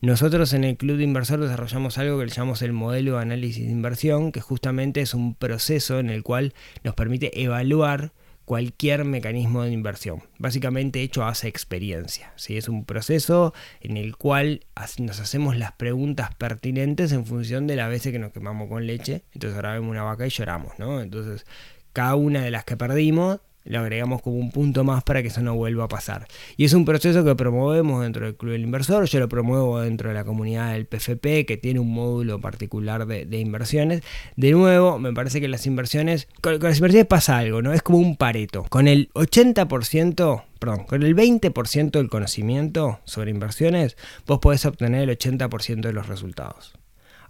Nosotros 0.00 0.52
en 0.52 0.64
el 0.64 0.76
Club 0.76 0.96
de 0.96 1.04
Inversor 1.04 1.40
desarrollamos 1.40 1.98
algo 1.98 2.18
que 2.18 2.26
le 2.26 2.32
llamamos 2.32 2.62
el 2.62 2.72
modelo 2.72 3.16
de 3.16 3.22
análisis 3.22 3.64
de 3.64 3.72
inversión, 3.72 4.32
que 4.32 4.40
justamente 4.40 5.00
es 5.00 5.14
un 5.14 5.34
proceso 5.34 5.98
en 5.98 6.10
el 6.10 6.22
cual 6.22 6.52
nos 6.82 6.94
permite 6.94 7.42
evaluar 7.42 8.12
cualquier 8.44 9.04
mecanismo 9.04 9.62
de 9.62 9.72
inversión, 9.72 10.22
básicamente 10.38 11.00
hecho 11.00 11.24
hace 11.24 11.48
experiencia. 11.48 12.32
¿sí? 12.36 12.56
Es 12.56 12.68
un 12.68 12.84
proceso 12.84 13.54
en 13.80 13.96
el 13.96 14.16
cual 14.16 14.66
nos 14.98 15.20
hacemos 15.20 15.56
las 15.56 15.72
preguntas 15.72 16.34
pertinentes 16.34 17.12
en 17.12 17.24
función 17.24 17.66
de 17.66 17.76
la 17.76 17.88
veces 17.88 18.12
que 18.12 18.18
nos 18.18 18.32
quemamos 18.32 18.68
con 18.68 18.86
leche. 18.86 19.22
Entonces 19.32 19.56
ahora 19.56 19.72
vemos 19.74 19.90
una 19.90 20.02
vaca 20.02 20.26
y 20.26 20.30
lloramos, 20.30 20.78
¿no? 20.78 21.00
Entonces 21.00 21.46
cada 21.94 22.16
una 22.16 22.42
de 22.42 22.50
las 22.50 22.64
que 22.64 22.76
perdimos 22.76 23.40
lo 23.64 23.80
agregamos 23.80 24.20
como 24.20 24.36
un 24.36 24.50
punto 24.50 24.84
más 24.84 25.02
para 25.04 25.22
que 25.22 25.28
eso 25.28 25.40
no 25.40 25.54
vuelva 25.54 25.84
a 25.84 25.88
pasar. 25.88 26.26
Y 26.56 26.64
es 26.64 26.74
un 26.74 26.84
proceso 26.84 27.24
que 27.24 27.34
promovemos 27.34 28.02
dentro 28.02 28.26
del 28.26 28.36
Club 28.36 28.52
del 28.52 28.62
Inversor, 28.62 29.06
yo 29.06 29.18
lo 29.18 29.28
promuevo 29.28 29.80
dentro 29.80 30.10
de 30.10 30.14
la 30.14 30.24
comunidad 30.24 30.72
del 30.72 30.86
PFP, 30.86 31.46
que 31.46 31.56
tiene 31.56 31.80
un 31.80 31.92
módulo 31.92 32.40
particular 32.40 33.06
de, 33.06 33.38
inversiones. 33.38 34.02
De 34.36 34.52
nuevo, 34.52 34.98
me 34.98 35.12
parece 35.12 35.40
que 35.40 35.48
las 35.48 35.66
inversiones, 35.66 36.28
con, 36.42 36.58
las 36.60 36.76
inversiones 36.76 37.06
pasa 37.06 37.38
algo, 37.38 37.62
¿no? 37.62 37.72
Es 37.72 37.82
como 37.82 37.98
un 37.98 38.16
pareto. 38.16 38.64
Con 38.68 38.86
el 38.86 39.10
80%, 39.14 40.44
perdón, 40.58 40.84
con 40.84 41.02
el 41.02 41.16
20% 41.16 41.90
del 41.90 42.10
conocimiento 42.10 43.00
sobre 43.04 43.30
inversiones, 43.30 43.96
vos 44.26 44.40
podés 44.40 44.66
obtener 44.66 45.08
el 45.08 45.18
80% 45.18 45.80
de 45.80 45.92
los 45.92 46.06
resultados. 46.06 46.74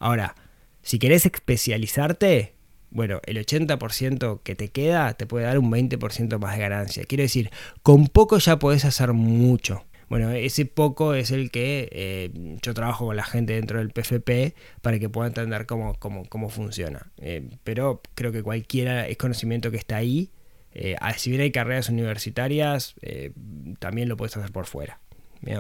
Ahora, 0.00 0.35
si 0.83 0.99
querés 0.99 1.25
especializarte, 1.25 2.53
bueno, 2.94 3.20
el 3.26 3.44
80% 3.44 4.40
que 4.42 4.54
te 4.54 4.68
queda 4.68 5.14
te 5.14 5.26
puede 5.26 5.46
dar 5.46 5.58
un 5.58 5.70
20% 5.70 6.38
más 6.38 6.54
de 6.54 6.62
ganancia. 6.62 7.04
Quiero 7.04 7.22
decir, 7.22 7.50
con 7.82 8.06
poco 8.06 8.38
ya 8.38 8.58
podés 8.60 8.84
hacer 8.84 9.12
mucho. 9.12 9.84
Bueno, 10.08 10.30
ese 10.30 10.64
poco 10.64 11.14
es 11.14 11.32
el 11.32 11.50
que 11.50 11.88
eh, 11.90 12.30
yo 12.62 12.72
trabajo 12.72 13.06
con 13.06 13.16
la 13.16 13.24
gente 13.24 13.54
dentro 13.54 13.80
del 13.80 13.90
PFP 13.90 14.54
para 14.80 15.00
que 15.00 15.08
pueda 15.08 15.26
entender 15.26 15.66
cómo, 15.66 15.98
cómo, 15.98 16.48
funciona. 16.50 17.10
Eh, 17.18 17.50
pero 17.64 18.00
creo 18.14 18.30
que 18.30 18.44
cualquiera 18.44 19.08
es 19.08 19.16
conocimiento 19.16 19.72
que 19.72 19.76
está 19.76 19.96
ahí. 19.96 20.30
Eh, 20.72 20.96
si 21.16 21.30
bien 21.30 21.42
hay 21.42 21.50
carreras 21.50 21.88
universitarias, 21.88 22.94
también 23.80 24.08
lo 24.08 24.16
puedes 24.16 24.36
hacer 24.36 24.52
por 24.52 24.66
fuera 24.66 25.00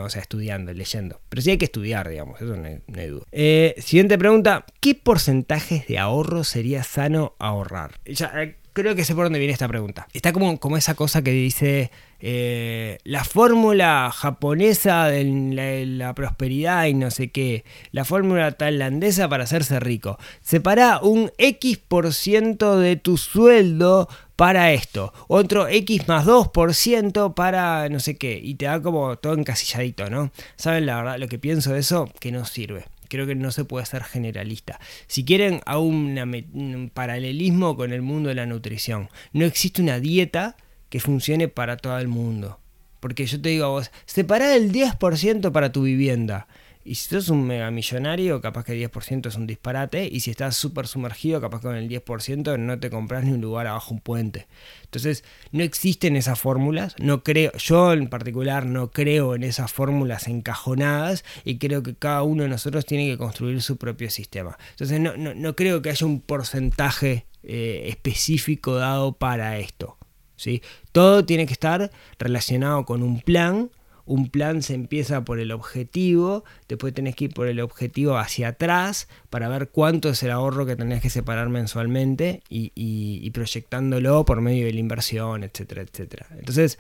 o 0.00 0.08
sea, 0.08 0.22
estudiando, 0.22 0.72
leyendo. 0.72 1.20
Pero 1.28 1.42
sí 1.42 1.50
hay 1.50 1.58
que 1.58 1.66
estudiar, 1.66 2.08
digamos, 2.08 2.40
eso 2.40 2.56
no 2.56 2.66
hay, 2.66 3.08
duda. 3.08 3.24
Eh, 3.32 3.74
siguiente 3.78 4.18
pregunta, 4.18 4.64
¿qué 4.80 4.94
porcentajes 4.94 5.86
de 5.86 5.98
ahorro 5.98 6.44
sería 6.44 6.82
sano 6.82 7.34
ahorrar? 7.38 8.00
Eh, 8.04 8.56
creo 8.74 8.94
que 8.94 9.04
sé 9.04 9.14
por 9.14 9.24
dónde 9.24 9.38
viene 9.38 9.54
esta 9.54 9.68
pregunta. 9.68 10.08
Está 10.12 10.32
como, 10.32 10.58
como 10.58 10.76
esa 10.76 10.94
cosa 10.94 11.22
que 11.22 11.30
dice 11.30 11.90
eh, 12.20 12.98
la 13.04 13.22
fórmula 13.22 14.10
japonesa 14.10 15.08
de 15.08 15.86
la, 15.86 16.14
prosperidad 16.14 16.86
y 16.86 16.94
no 16.94 17.10
sé 17.10 17.30
qué, 17.30 17.64
la 17.92 18.04
fórmula 18.04 18.52
tailandesa 18.52 19.28
para 19.28 19.44
hacerse 19.44 19.78
rico. 19.78 20.18
Separa 20.40 21.00
un 21.02 21.30
X 21.38 21.78
por 21.78 22.12
ciento 22.12 22.78
de 22.78 22.96
tu 22.96 23.16
sueldo 23.16 24.08
para 24.36 24.72
esto, 24.72 25.12
otro 25.28 25.68
X 25.68 26.08
más 26.08 26.26
2% 26.26 27.34
para 27.34 27.88
no 27.88 28.00
sé 28.00 28.16
qué, 28.16 28.40
y 28.42 28.54
te 28.54 28.66
da 28.66 28.82
como 28.82 29.16
todo 29.16 29.34
encasilladito, 29.34 30.10
¿no? 30.10 30.30
¿Saben 30.56 30.86
la 30.86 30.96
verdad 30.96 31.18
lo 31.18 31.28
que 31.28 31.38
pienso 31.38 31.72
de 31.72 31.80
eso? 31.80 32.10
Que 32.20 32.32
no 32.32 32.44
sirve 32.44 32.86
creo 33.08 33.26
que 33.28 33.36
no 33.36 33.52
se 33.52 33.64
puede 33.64 33.86
ser 33.86 34.02
generalista. 34.02 34.80
Si 35.06 35.24
quieren, 35.24 35.60
a 35.66 35.78
un 35.78 36.90
paralelismo 36.92 37.76
con 37.76 37.92
el 37.92 38.02
mundo 38.02 38.28
de 38.28 38.34
la 38.34 38.46
nutrición. 38.46 39.08
No 39.32 39.44
existe 39.44 39.82
una 39.82 40.00
dieta 40.00 40.56
que 40.88 40.98
funcione 40.98 41.46
para 41.46 41.76
todo 41.76 41.96
el 41.98 42.08
mundo. 42.08 42.58
Porque 42.98 43.26
yo 43.26 43.40
te 43.40 43.50
digo 43.50 43.66
a 43.66 43.68
vos, 43.68 43.90
separa 44.06 44.56
el 44.56 44.72
10% 44.72 45.52
para 45.52 45.70
tu 45.70 45.82
vivienda. 45.82 46.48
Y 46.84 46.96
si 46.96 47.08
sos 47.08 47.30
un 47.30 47.46
megamillonario, 47.46 48.42
capaz 48.42 48.64
que 48.64 48.72
el 48.72 48.90
10% 48.90 49.28
es 49.28 49.36
un 49.36 49.46
disparate. 49.46 50.06
Y 50.10 50.20
si 50.20 50.30
estás 50.30 50.54
súper 50.54 50.86
sumergido, 50.86 51.40
capaz 51.40 51.60
que 51.60 51.68
con 51.68 51.76
el 51.76 51.88
10% 51.88 52.58
no 52.58 52.78
te 52.78 52.90
compras 52.90 53.24
ni 53.24 53.32
un 53.32 53.40
lugar 53.40 53.66
abajo 53.66 53.94
un 53.94 54.00
puente. 54.00 54.46
Entonces, 54.82 55.24
no 55.50 55.62
existen 55.62 56.14
esas 56.14 56.38
fórmulas. 56.38 56.94
No 56.98 57.22
creo, 57.22 57.52
yo 57.56 57.94
en 57.94 58.08
particular 58.08 58.66
no 58.66 58.90
creo 58.90 59.34
en 59.34 59.44
esas 59.44 59.72
fórmulas 59.72 60.28
encajonadas. 60.28 61.24
Y 61.44 61.56
creo 61.56 61.82
que 61.82 61.94
cada 61.94 62.22
uno 62.22 62.42
de 62.42 62.50
nosotros 62.50 62.84
tiene 62.84 63.06
que 63.06 63.16
construir 63.16 63.62
su 63.62 63.78
propio 63.78 64.10
sistema. 64.10 64.58
Entonces, 64.72 65.00
no, 65.00 65.16
no, 65.16 65.56
creo 65.56 65.80
que 65.80 65.88
haya 65.88 66.06
un 66.06 66.20
porcentaje 66.20 67.24
eh, 67.42 67.86
específico 67.88 68.74
dado 68.74 69.12
para 69.14 69.58
esto. 69.58 69.96
¿sí? 70.36 70.62
Todo 70.92 71.24
tiene 71.24 71.46
que 71.46 71.54
estar 71.54 71.90
relacionado 72.18 72.84
con 72.84 73.02
un 73.02 73.20
plan 73.20 73.70
un 74.06 74.28
plan 74.28 74.62
se 74.62 74.74
empieza 74.74 75.24
por 75.24 75.38
el 75.38 75.52
objetivo, 75.52 76.44
después 76.68 76.92
tenés 76.92 77.16
que 77.16 77.26
ir 77.26 77.34
por 77.34 77.48
el 77.48 77.60
objetivo 77.60 78.18
hacia 78.18 78.48
atrás 78.48 79.08
para 79.30 79.48
ver 79.48 79.68
cuánto 79.70 80.10
es 80.10 80.22
el 80.22 80.30
ahorro 80.30 80.66
que 80.66 80.76
tenés 80.76 81.02
que 81.02 81.10
separar 81.10 81.48
mensualmente 81.48 82.42
y, 82.48 83.30
proyectándolo 83.30 84.24
por 84.24 84.40
medio 84.40 84.66
de 84.66 84.72
la 84.72 84.80
inversión, 84.80 85.42
etcétera, 85.42 85.82
etcétera. 85.82 86.26
Entonces, 86.38 86.78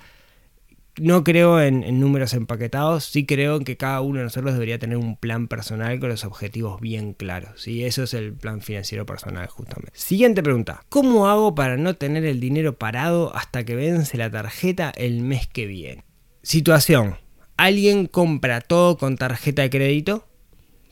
no 0.96 1.24
creo 1.24 1.60
en, 1.60 1.82
en, 1.82 1.98
números 1.98 2.34
empaquetados, 2.34 3.04
sí 3.06 3.26
creo 3.26 3.58
que 3.60 3.76
cada 3.76 4.00
uno 4.00 4.18
de 4.18 4.24
nosotros 4.24 4.52
debería 4.52 4.78
tener 4.78 4.96
un 4.96 5.16
plan 5.16 5.48
personal 5.48 5.98
con 5.98 6.10
los 6.10 6.24
objetivos 6.24 6.80
bien 6.80 7.14
claros. 7.14 7.60
¿sí? 7.60 7.84
Eso 7.84 8.04
es 8.04 8.14
el 8.14 8.32
plan 8.34 8.60
financiero 8.60 9.04
personal 9.04 9.48
justamente. 9.48 9.98
Siguiente 9.98 10.42
pregunta. 10.42 10.84
¿Cómo 10.90 11.26
hago 11.26 11.56
para 11.56 11.76
no 11.76 11.96
tener 11.96 12.24
el 12.24 12.38
dinero 12.38 12.78
parado 12.78 13.34
hasta 13.34 13.64
que 13.64 13.74
vence 13.74 14.16
la 14.16 14.30
tarjeta 14.30 14.90
el 14.90 15.22
mes 15.22 15.48
que 15.48 15.66
viene? 15.66 16.04
Situación. 16.44 17.16
Alguien 17.56 18.06
compra 18.06 18.60
todo 18.60 18.98
con 18.98 19.16
tarjeta 19.16 19.62
de 19.62 19.70
crédito 19.70 20.28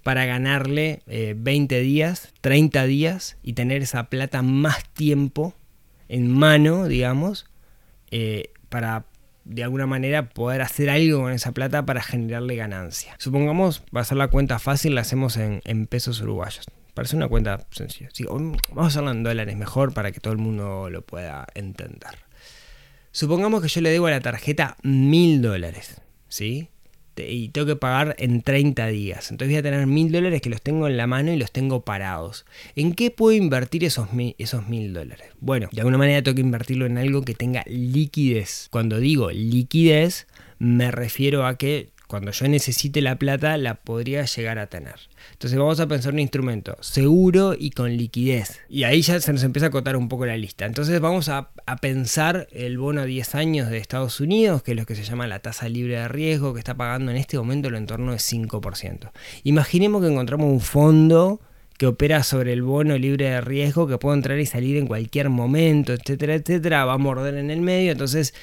para 0.03 0.25
ganarle 0.25 1.03
eh, 1.07 1.35
20 1.37 1.79
días, 1.81 2.33
30 2.41 2.87
días 2.87 3.37
y 3.43 3.53
tener 3.53 3.83
esa 3.83 4.09
plata 4.09 4.41
más 4.41 4.89
tiempo 4.95 5.55
en 6.09 6.31
mano, 6.31 6.89
digamos, 6.89 7.45
eh, 8.11 8.51
para 8.71 9.05
de 9.45 9.63
alguna 9.63 9.87
manera 9.87 10.31
poder 10.31 10.63
hacer 10.63 10.89
algo 10.89 11.21
con 11.21 11.33
esa 11.33 11.53
plata 11.53 11.85
para 11.85 12.01
generarle 12.01 12.57
ganancia. 12.57 13.15
Supongamos, 13.19 13.83
va 13.95 14.01
a 14.01 14.05
ser 14.05 14.17
la 14.17 14.29
cuenta 14.29 14.59
fácil, 14.59 14.95
la 14.95 15.03
hacemos 15.03 15.37
en, 15.37 15.87
pesos 15.87 16.23
uruguayos. 16.23 16.65
Parece 16.95 17.17
una 17.17 17.29
cuenta 17.29 17.67
sencilla. 17.71 18.09
Vamos 18.27 18.59
a 18.77 18.87
hacerla 18.87 19.11
en 19.11 19.23
dólares 19.23 19.57
mejor 19.57 19.93
para 19.93 20.13
que 20.13 20.21
todo 20.21 20.33
el 20.33 20.39
mundo 20.39 20.89
lo 20.89 21.03
pueda 21.03 21.47
entender. 21.55 22.32
Supongamos 23.13 23.61
que 23.63 23.69
yo 23.69 23.83
le 23.83 23.91
debo 23.91 24.07
a 24.07 24.11
la 24.11 24.21
tarjeta 24.21 24.79
mil 24.83 25.43
dólares, 25.43 26.01
¿sí? 26.29 26.69
Y 27.17 27.51
tengo 27.51 27.67
que 27.67 27.77
pagar 27.77 28.17
en 28.19 28.41
30 28.41 28.87
días. 28.87 29.31
Entonces 29.31 29.53
voy 29.53 29.59
a 29.59 29.63
tener 29.63 29.87
mil 29.87 30.11
dólares 30.11 30.41
que 30.41 30.49
los 30.49 30.63
tengo 30.63 30.89
en 30.89 30.97
la 30.97 31.07
mano 31.07 31.31
y 31.31 31.37
los 31.37 31.53
tengo 31.53 31.85
parados. 31.85 32.47
¿En 32.75 32.95
qué 32.95 33.11
puedo 33.11 33.37
invertir 33.37 33.85
esos 33.85 34.15
mil, 34.15 34.35
dólares? 34.95 35.29
Bueno, 35.41 35.69
de 35.73 35.83
alguna 35.83 35.99
manera 35.99 36.23
tengo 36.23 36.37
que 36.37 36.41
invertirlo 36.41 36.87
en 36.87 36.97
algo 36.97 37.21
que 37.21 37.35
tenga 37.35 37.65
liquidez. 37.67 38.69
Cuando 38.71 38.99
digo 38.99 39.31
liquidez, 39.31 40.27
me 40.59 40.91
refiero 40.91 41.47
a 41.47 41.59
que 41.59 41.92
cuando 42.13 42.31
yo 42.31 42.47
necesite 42.47 43.01
la 43.01 43.17
plata 43.17 43.57
la 43.57 43.77
podría 43.77 44.27
llegar 44.27 44.59
a 44.59 44.67
tener. 44.67 44.97
Entonces 45.33 45.59
vamos 45.59 45.81
a 45.81 45.89
pensar 45.89 46.13
un 46.13 46.19
instrumento 46.19 46.77
seguro 46.83 47.55
y 47.59 47.71
con 47.71 47.97
liquidez. 47.97 48.61
Y 48.69 48.85
ahí 48.85 49.01
ya 49.01 49.19
se 49.19 49.33
nos 49.33 49.43
empieza 49.45 49.65
a 49.65 49.69
acotar 49.71 49.97
un 49.97 50.11
poco 50.11 50.27
la 50.27 50.37
lista. 50.37 50.67
Entonces 50.67 51.01
vamos 51.01 51.31
a, 51.31 51.53
pensar 51.81 52.49
el 52.53 52.77
bono 52.77 53.01
a 53.01 53.05
10 53.07 53.35
años 53.35 53.71
de 53.71 53.79
Estados 53.79 54.21
Unidos, 54.21 54.63
que 54.63 54.73
es 54.73 54.77
lo 54.77 54.85
que 54.85 54.95
se 54.95 55.05
llama 55.05 55.27
la 55.27 55.39
tasa 55.39 55.71
libre 55.71 56.01
de 56.01 56.07
riesgo, 56.09 56.53
que 56.53 56.59
está 56.59 56.75
pagando 56.75 57.11
en 57.13 57.17
este 57.17 57.39
momento 57.39 57.69
el 57.69 57.77
entorno 57.77 58.13
de 58.13 58.19
5%. 58.19 59.11
Imaginemos 59.45 60.03
que 60.03 60.09
encontramos 60.09 60.53
un 60.53 60.61
fondo 60.61 61.41
que 61.79 61.87
opera 61.87 62.23
sobre 62.25 62.53
el 62.53 62.61
bono 62.61 62.99
libre 62.99 63.31
de 63.31 63.41
riesgo, 63.41 63.87
que 63.87 63.97
puede 63.97 64.19
entrar 64.19 64.39
y 64.39 64.45
salir 64.45 64.77
en 64.77 64.87
cualquier 64.87 65.31
momento, 65.31 65.95
etcétera, 65.95 66.35
etcétera, 66.35 66.85
va 66.85 66.93
a 66.93 66.99
morder 66.99 67.37
en 67.37 67.51
el 67.51 67.63
medio, 67.63 67.93
entonces 67.93 68.35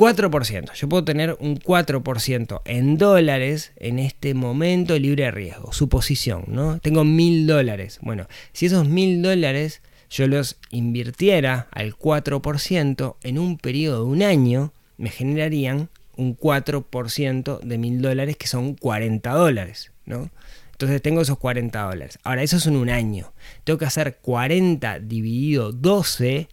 4%. 0.00 0.72
Yo 0.72 0.88
puedo 0.88 1.04
tener 1.04 1.36
un 1.40 1.58
4% 1.58 2.62
en 2.64 2.96
dólares 2.96 3.72
en 3.76 3.98
este 3.98 4.32
momento 4.32 4.98
libre 4.98 5.24
de 5.24 5.30
riesgo. 5.30 5.74
Suposición, 5.74 6.44
¿no? 6.46 6.78
Tengo 6.78 7.04
mil 7.04 7.46
dólares. 7.46 7.98
Bueno, 8.00 8.26
si 8.54 8.64
esos 8.64 8.88
mil 8.88 9.20
dólares 9.20 9.82
yo 10.08 10.26
los 10.26 10.56
invirtiera 10.70 11.68
al 11.70 11.98
4% 11.98 13.16
en 13.22 13.38
un 13.38 13.58
periodo 13.58 14.04
de 14.04 14.10
un 14.10 14.22
año, 14.22 14.72
me 14.96 15.10
generarían 15.10 15.90
un 16.16 16.34
4% 16.34 17.60
de 17.60 17.78
mil 17.78 18.00
dólares 18.00 18.38
que 18.38 18.46
son 18.46 18.76
40 18.76 19.30
dólares, 19.30 19.92
¿no? 20.06 20.30
Entonces 20.72 21.02
tengo 21.02 21.20
esos 21.20 21.36
40 21.36 21.78
dólares. 21.78 22.18
Ahora, 22.24 22.42
eso 22.42 22.56
es 22.56 22.66
en 22.66 22.76
un 22.76 22.88
año. 22.88 23.34
Tengo 23.64 23.78
que 23.78 23.84
hacer 23.84 24.16
40 24.22 24.98
dividido 25.00 25.72
12 25.72 26.48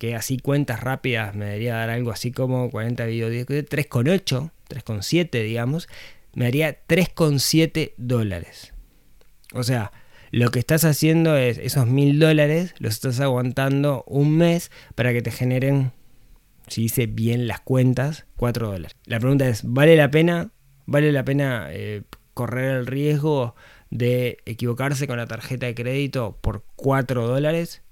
que 0.00 0.14
así 0.14 0.38
cuentas 0.38 0.80
rápidas 0.80 1.34
me 1.34 1.44
debería 1.44 1.74
dar 1.74 1.90
algo 1.90 2.10
así 2.10 2.32
como 2.32 2.70
40 2.70 3.04
dividido 3.04 3.28
10, 3.28 3.46
3,8, 3.46 4.50
3,7 4.66 5.42
digamos, 5.44 5.90
me 6.32 6.46
daría 6.46 6.86
3,7 6.86 7.92
dólares. 7.98 8.72
O 9.52 9.62
sea, 9.62 9.92
lo 10.30 10.50
que 10.50 10.58
estás 10.58 10.86
haciendo 10.86 11.36
es 11.36 11.58
esos 11.58 11.86
mil 11.86 12.18
dólares, 12.18 12.74
los 12.78 12.94
estás 12.94 13.20
aguantando 13.20 14.02
un 14.06 14.38
mes 14.38 14.70
para 14.94 15.12
que 15.12 15.20
te 15.20 15.30
generen, 15.30 15.92
si 16.66 16.84
hice 16.84 17.04
bien 17.04 17.46
las 17.46 17.60
cuentas, 17.60 18.24
4 18.36 18.68
dólares. 18.68 18.96
La 19.04 19.20
pregunta 19.20 19.46
es, 19.50 19.60
¿vale 19.64 19.96
la 19.96 20.10
pena? 20.10 20.50
¿Vale 20.86 21.12
la 21.12 21.26
pena 21.26 21.66
eh, 21.68 22.04
correr 22.32 22.74
el 22.74 22.86
riesgo 22.86 23.54
de 23.90 24.38
equivocarse 24.46 25.06
con 25.06 25.18
la 25.18 25.26
tarjeta 25.26 25.66
de 25.66 25.74
crédito 25.74 26.38
por 26.40 26.64
4 26.76 27.26
dólares? 27.26 27.82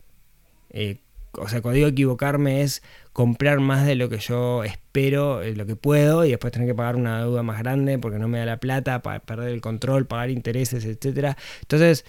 Eh, 0.70 1.02
o 1.32 1.48
sea, 1.48 1.60
cuando 1.60 1.76
digo 1.76 1.88
equivocarme 1.88 2.62
es 2.62 2.82
comprar 3.12 3.60
más 3.60 3.86
de 3.86 3.94
lo 3.94 4.08
que 4.08 4.18
yo 4.18 4.64
espero, 4.64 5.42
lo 5.42 5.66
que 5.66 5.76
puedo, 5.76 6.24
y 6.24 6.30
después 6.30 6.52
tener 6.52 6.68
que 6.68 6.74
pagar 6.74 6.96
una 6.96 7.20
deuda 7.20 7.42
más 7.42 7.58
grande 7.58 7.98
porque 7.98 8.18
no 8.18 8.28
me 8.28 8.38
da 8.38 8.44
la 8.44 8.58
plata, 8.58 9.02
para 9.02 9.20
perder 9.20 9.50
el 9.50 9.60
control, 9.60 10.06
pagar 10.06 10.30
intereses, 10.30 10.84
etc. 10.84 11.36
Entonces, 11.60 12.04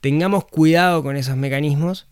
tengamos 0.00 0.44
cuidado 0.44 1.02
con 1.02 1.16
esos 1.16 1.36
mecanismos, 1.36 2.08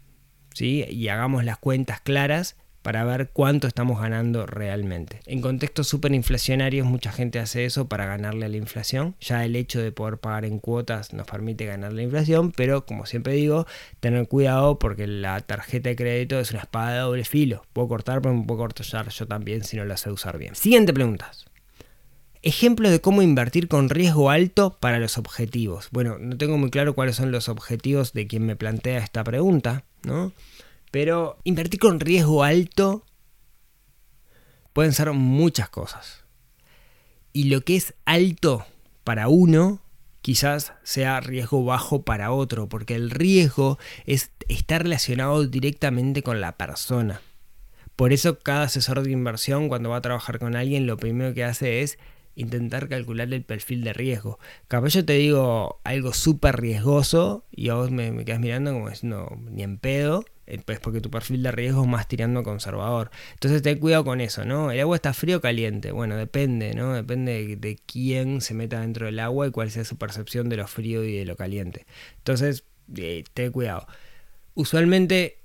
¿sí? 0.54 0.84
Y 0.88 1.08
hagamos 1.08 1.44
las 1.44 1.58
cuentas 1.58 2.00
claras 2.00 2.56
para 2.88 3.04
ver 3.04 3.28
cuánto 3.34 3.68
estamos 3.68 4.00
ganando 4.00 4.46
realmente. 4.46 5.20
En 5.26 5.42
contextos 5.42 5.88
superinflacionarios 5.88 6.86
mucha 6.86 7.12
gente 7.12 7.38
hace 7.38 7.66
eso 7.66 7.86
para 7.86 8.06
ganarle 8.06 8.46
a 8.46 8.48
la 8.48 8.56
inflación. 8.56 9.14
Ya 9.20 9.44
el 9.44 9.56
hecho 9.56 9.78
de 9.78 9.92
poder 9.92 10.16
pagar 10.16 10.46
en 10.46 10.58
cuotas 10.58 11.12
nos 11.12 11.26
permite 11.26 11.66
ganar 11.66 11.92
la 11.92 12.00
inflación, 12.00 12.50
pero 12.50 12.86
como 12.86 13.04
siempre 13.04 13.34
digo, 13.34 13.66
tener 14.00 14.26
cuidado 14.26 14.78
porque 14.78 15.06
la 15.06 15.38
tarjeta 15.42 15.90
de 15.90 15.96
crédito 15.96 16.40
es 16.40 16.50
una 16.52 16.60
espada 16.60 16.94
de 16.94 16.98
doble 17.00 17.26
filo. 17.26 17.62
Puedo 17.74 17.88
cortar, 17.88 18.22
pero 18.22 18.34
me 18.34 18.46
puedo 18.46 18.60
cortar 18.60 19.10
yo 19.10 19.26
también 19.26 19.64
si 19.64 19.76
no 19.76 19.84
la 19.84 19.98
sé 19.98 20.10
usar 20.10 20.38
bien. 20.38 20.54
Siguiente 20.54 20.94
pregunta. 20.94 21.30
Ejemplo 22.40 22.88
de 22.88 23.02
cómo 23.02 23.20
invertir 23.20 23.68
con 23.68 23.90
riesgo 23.90 24.30
alto 24.30 24.78
para 24.80 24.98
los 24.98 25.18
objetivos. 25.18 25.88
Bueno, 25.90 26.16
no 26.18 26.38
tengo 26.38 26.56
muy 26.56 26.70
claro 26.70 26.94
cuáles 26.94 27.16
son 27.16 27.32
los 27.32 27.50
objetivos 27.50 28.14
de 28.14 28.26
quien 28.26 28.46
me 28.46 28.56
plantea 28.56 29.00
esta 29.00 29.22
pregunta, 29.24 29.84
¿no? 30.04 30.32
Pero 30.90 31.38
invertir 31.44 31.80
con 31.80 32.00
riesgo 32.00 32.44
alto 32.44 33.04
pueden 34.72 34.92
ser 34.92 35.12
muchas 35.12 35.68
cosas. 35.68 36.24
Y 37.32 37.44
lo 37.44 37.60
que 37.62 37.76
es 37.76 37.94
alto 38.04 38.66
para 39.04 39.28
uno 39.28 39.80
quizás 40.22 40.72
sea 40.82 41.20
riesgo 41.20 41.64
bajo 41.64 42.02
para 42.02 42.32
otro, 42.32 42.68
porque 42.68 42.94
el 42.94 43.10
riesgo 43.10 43.78
es, 44.04 44.30
está 44.48 44.78
relacionado 44.78 45.46
directamente 45.46 46.22
con 46.22 46.40
la 46.40 46.56
persona. 46.56 47.22
Por 47.96 48.12
eso 48.12 48.38
cada 48.38 48.64
asesor 48.64 49.02
de 49.02 49.10
inversión 49.10 49.68
cuando 49.68 49.90
va 49.90 49.96
a 49.96 50.02
trabajar 50.02 50.38
con 50.38 50.54
alguien 50.54 50.86
lo 50.86 50.96
primero 50.96 51.34
que 51.34 51.44
hace 51.44 51.82
es 51.82 51.98
intentar 52.34 52.88
calcular 52.88 53.32
el 53.32 53.42
perfil 53.42 53.82
de 53.82 53.92
riesgo. 53.92 54.38
Capaz 54.68 54.90
yo 54.90 55.04
te 55.04 55.14
digo 55.14 55.80
algo 55.82 56.12
súper 56.12 56.60
riesgoso 56.60 57.44
y 57.50 57.70
a 57.70 57.74
vos 57.74 57.90
me, 57.90 58.12
me 58.12 58.24
quedas 58.24 58.40
mirando 58.40 58.72
como 58.72 58.88
diciendo 58.88 59.36
ni 59.50 59.64
en 59.64 59.78
pedo, 59.78 60.24
eh, 60.48 60.60
pues 60.64 60.80
porque 60.80 61.00
tu 61.00 61.10
perfil 61.10 61.42
de 61.42 61.52
riesgo 61.52 61.82
es 61.82 61.88
más 61.88 62.08
tirando 62.08 62.40
a 62.40 62.42
conservador. 62.42 63.10
Entonces 63.34 63.60
ten 63.62 63.78
cuidado 63.78 64.04
con 64.04 64.20
eso, 64.20 64.44
¿no? 64.44 64.70
¿El 64.72 64.80
agua 64.80 64.96
está 64.96 65.12
frío 65.12 65.38
o 65.38 65.40
caliente? 65.40 65.92
Bueno, 65.92 66.16
depende, 66.16 66.74
¿no? 66.74 66.94
Depende 66.94 67.46
de, 67.46 67.56
de 67.56 67.78
quién 67.86 68.40
se 68.40 68.54
meta 68.54 68.80
dentro 68.80 69.06
del 69.06 69.20
agua 69.20 69.46
y 69.46 69.50
cuál 69.50 69.70
sea 69.70 69.84
su 69.84 69.98
percepción 69.98 70.48
de 70.48 70.56
lo 70.56 70.66
frío 70.66 71.04
y 71.04 71.16
de 71.18 71.24
lo 71.26 71.36
caliente. 71.36 71.86
Entonces, 72.16 72.64
eh, 72.96 73.24
ten 73.34 73.52
cuidado. 73.52 73.86
Usualmente 74.54 75.37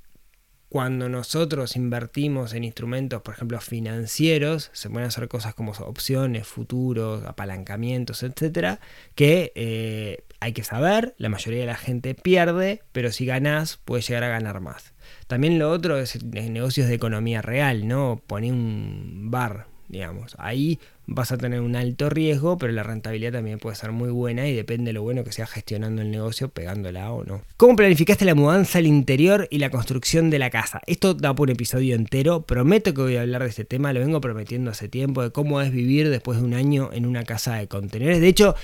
cuando 0.74 1.08
nosotros 1.08 1.76
invertimos 1.76 2.56
en 2.56 2.64
instrumentos, 2.64 3.22
por 3.22 3.36
ejemplo, 3.36 3.62
financieros, 3.62 4.72
se 4.74 4.90
pueden 4.90 5.08
hacer 5.08 5.28
cosas 5.28 5.54
como 5.54 5.72
opciones, 5.74 6.48
futuros, 6.48 7.24
apalancamientos, 7.26 8.24
etcétera, 8.24 8.80
que 9.14 9.52
eh, 9.54 10.24
hay 10.40 10.54
que 10.54 10.64
saber, 10.64 11.14
la 11.20 11.30
mayoría 11.30 11.60
de 11.60 11.68
la 11.68 11.76
gente 11.76 12.16
pierde, 12.16 12.82
pero 12.92 13.12
si 13.12 13.28
ganás, 13.28 13.78
puedes 13.86 14.08
llegar 14.08 14.24
a 14.24 14.30
ganar 14.30 14.62
más. 14.62 14.96
También 15.28 15.60
lo 15.60 15.70
otro 15.70 16.00
es 16.00 16.24
negocios 16.24 16.88
de 16.88 16.96
economía 16.96 17.44
real, 17.44 17.88
¿no? 17.88 18.24
Poner 18.26 18.52
un 18.52 19.30
bar, 19.30 19.68
digamos. 19.90 20.36
Ahí 20.40 20.80
vas 21.06 21.32
a 21.32 21.38
tener 21.38 21.62
un 21.62 21.76
alto 21.76 22.10
riesgo, 22.10 22.58
pero 22.58 22.72
la 22.72 22.84
rentabilidad 22.84 23.34
también 23.34 23.60
puede 23.60 23.76
ser 23.76 23.92
muy 23.92 24.10
buena 24.10 24.48
y 24.48 24.56
depende 24.56 24.90
de 24.90 24.94
lo 24.94 25.04
bueno 25.04 25.24
que 25.24 25.32
sea 25.32 25.46
gestionando 25.46 26.02
el 26.02 26.12
negocio, 26.12 26.50
pegándola 26.50 27.12
o 27.12 27.24
no. 27.24 27.42
¿Cómo 27.58 27.76
planificaste 27.76 28.26
la 28.26 28.36
mudanza 28.36 28.80
al 28.80 28.88
interior 28.88 29.48
y 29.52 29.60
la 29.60 29.70
construcción 29.70 30.30
de 30.30 30.40
la 30.40 30.50
casa? 30.50 30.82
Esto 30.88 31.14
da 31.14 31.36
por 31.36 31.50
un 31.50 31.54
episodio 31.54 31.96
entero, 31.96 32.44
prometo 32.44 32.94
que 32.94 33.02
voy 33.02 33.18
a 33.18 33.22
hablar 33.22 33.44
de 33.44 33.50
este 33.50 33.66
tema, 33.66 33.94
lo 33.94 34.00
vengo 34.00 34.22
prometiendo 34.22 34.72
hace 34.72 34.88
tiempo, 34.88 35.24
de 35.24 35.32
cómo 35.32 35.62
es 35.62 35.72
vivir 35.72 36.10
después 36.10 36.40
de 36.40 36.46
un 36.46 36.54
año 36.54 36.90
en 36.94 37.06
una 37.06 37.24
casa 37.24 37.56
de 37.56 37.68
contenedores. 37.68 38.22
De 38.22 38.28
hecho, 38.28 38.56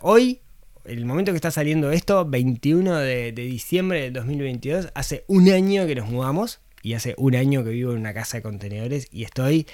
hoy 0.00 0.40
el 0.84 1.04
momento 1.04 1.32
que 1.32 1.36
está 1.36 1.50
saliendo 1.50 1.90
esto, 1.90 2.24
21 2.24 2.98
de, 2.98 3.32
de, 3.32 3.42
diciembre 3.42 4.02
del 4.02 4.12
2022, 4.12 4.90
hace 4.94 5.24
un 5.26 5.50
año 5.50 5.86
que 5.86 5.96
nos 5.96 6.08
mudamos 6.08 6.60
y 6.82 6.94
hace 6.94 7.14
un 7.18 7.34
año 7.34 7.64
que 7.64 7.70
vivo 7.70 7.92
en 7.92 7.98
una 7.98 8.14
casa 8.14 8.36
de 8.36 8.42
contenedores 8.44 9.08
y 9.10 9.24
estoy 9.24 9.66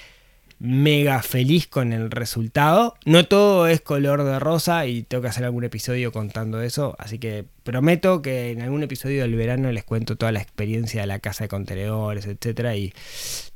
mega 0.59 1.21
feliz 1.21 1.67
con 1.67 1.93
el 1.93 2.11
resultado. 2.11 2.95
No 3.05 3.25
todo 3.25 3.67
es 3.67 3.81
color 3.81 4.23
de 4.23 4.39
rosa 4.39 4.85
y 4.85 5.03
tengo 5.03 5.21
que 5.21 5.29
hacer 5.29 5.43
algún 5.45 5.63
episodio 5.63 6.11
contando 6.11 6.61
eso, 6.61 6.95
así 6.99 7.19
que 7.19 7.45
prometo 7.63 8.21
que 8.21 8.51
en 8.51 8.61
algún 8.61 8.83
episodio 8.83 9.21
del 9.21 9.35
verano 9.35 9.71
les 9.71 9.83
cuento 9.83 10.15
toda 10.15 10.31
la 10.31 10.41
experiencia 10.41 11.01
de 11.01 11.07
la 11.07 11.19
casa 11.19 11.45
de 11.45 11.47
contenedores, 11.47 12.25
etcétera 12.25 12.75
y 12.75 12.93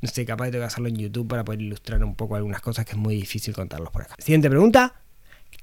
no 0.01 0.09
sé, 0.09 0.25
capaz 0.25 0.51
tengo 0.51 0.63
que 0.63 0.67
hacerlo 0.67 0.89
en 0.89 0.97
YouTube 0.97 1.27
para 1.27 1.43
poder 1.43 1.61
ilustrar 1.61 2.03
un 2.03 2.15
poco 2.15 2.35
algunas 2.35 2.61
cosas 2.61 2.85
que 2.85 2.91
es 2.91 2.97
muy 2.97 3.15
difícil 3.15 3.53
contarlos 3.53 3.91
por 3.91 4.03
acá. 4.03 4.15
Siguiente 4.19 4.49
pregunta. 4.49 5.01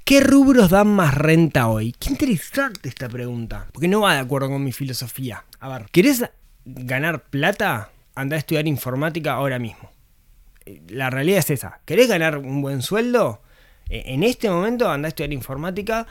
¿Qué 0.05 0.21
rubros 0.21 0.71
dan 0.71 0.89
más 0.89 1.15
renta 1.15 1.69
hoy? 1.69 1.95
Qué 1.99 2.11
interesante 2.11 2.89
esta 2.89 3.09
pregunta, 3.09 3.69
porque 3.73 3.89
no 3.89 4.03
va 4.03 4.15
de 4.15 4.21
acuerdo 4.21 4.49
con 4.49 4.63
mi 4.63 4.73
filosofía. 4.73 5.45
A 5.61 5.69
ver, 5.69 5.87
¿querés 5.93 6.25
ganar 6.65 7.25
plata? 7.25 7.91
Anda 8.15 8.37
a 8.37 8.39
estudiar 8.39 8.67
informática 8.67 9.33
ahora 9.33 9.59
mismo 9.59 9.94
la 10.89 11.11
realidad 11.11 11.39
es 11.41 11.51
esa. 11.51 11.81
¿Querés 11.85 12.09
ganar 12.09 12.39
un 12.39 12.63
buen 12.63 12.83
sueldo? 12.83 13.43
E, 13.89 14.15
en 14.15 14.23
este 14.23 14.49
momento 14.49 14.91
andá 14.91 15.09
a 15.09 15.11
estudiar 15.11 15.33
informática. 15.33 16.07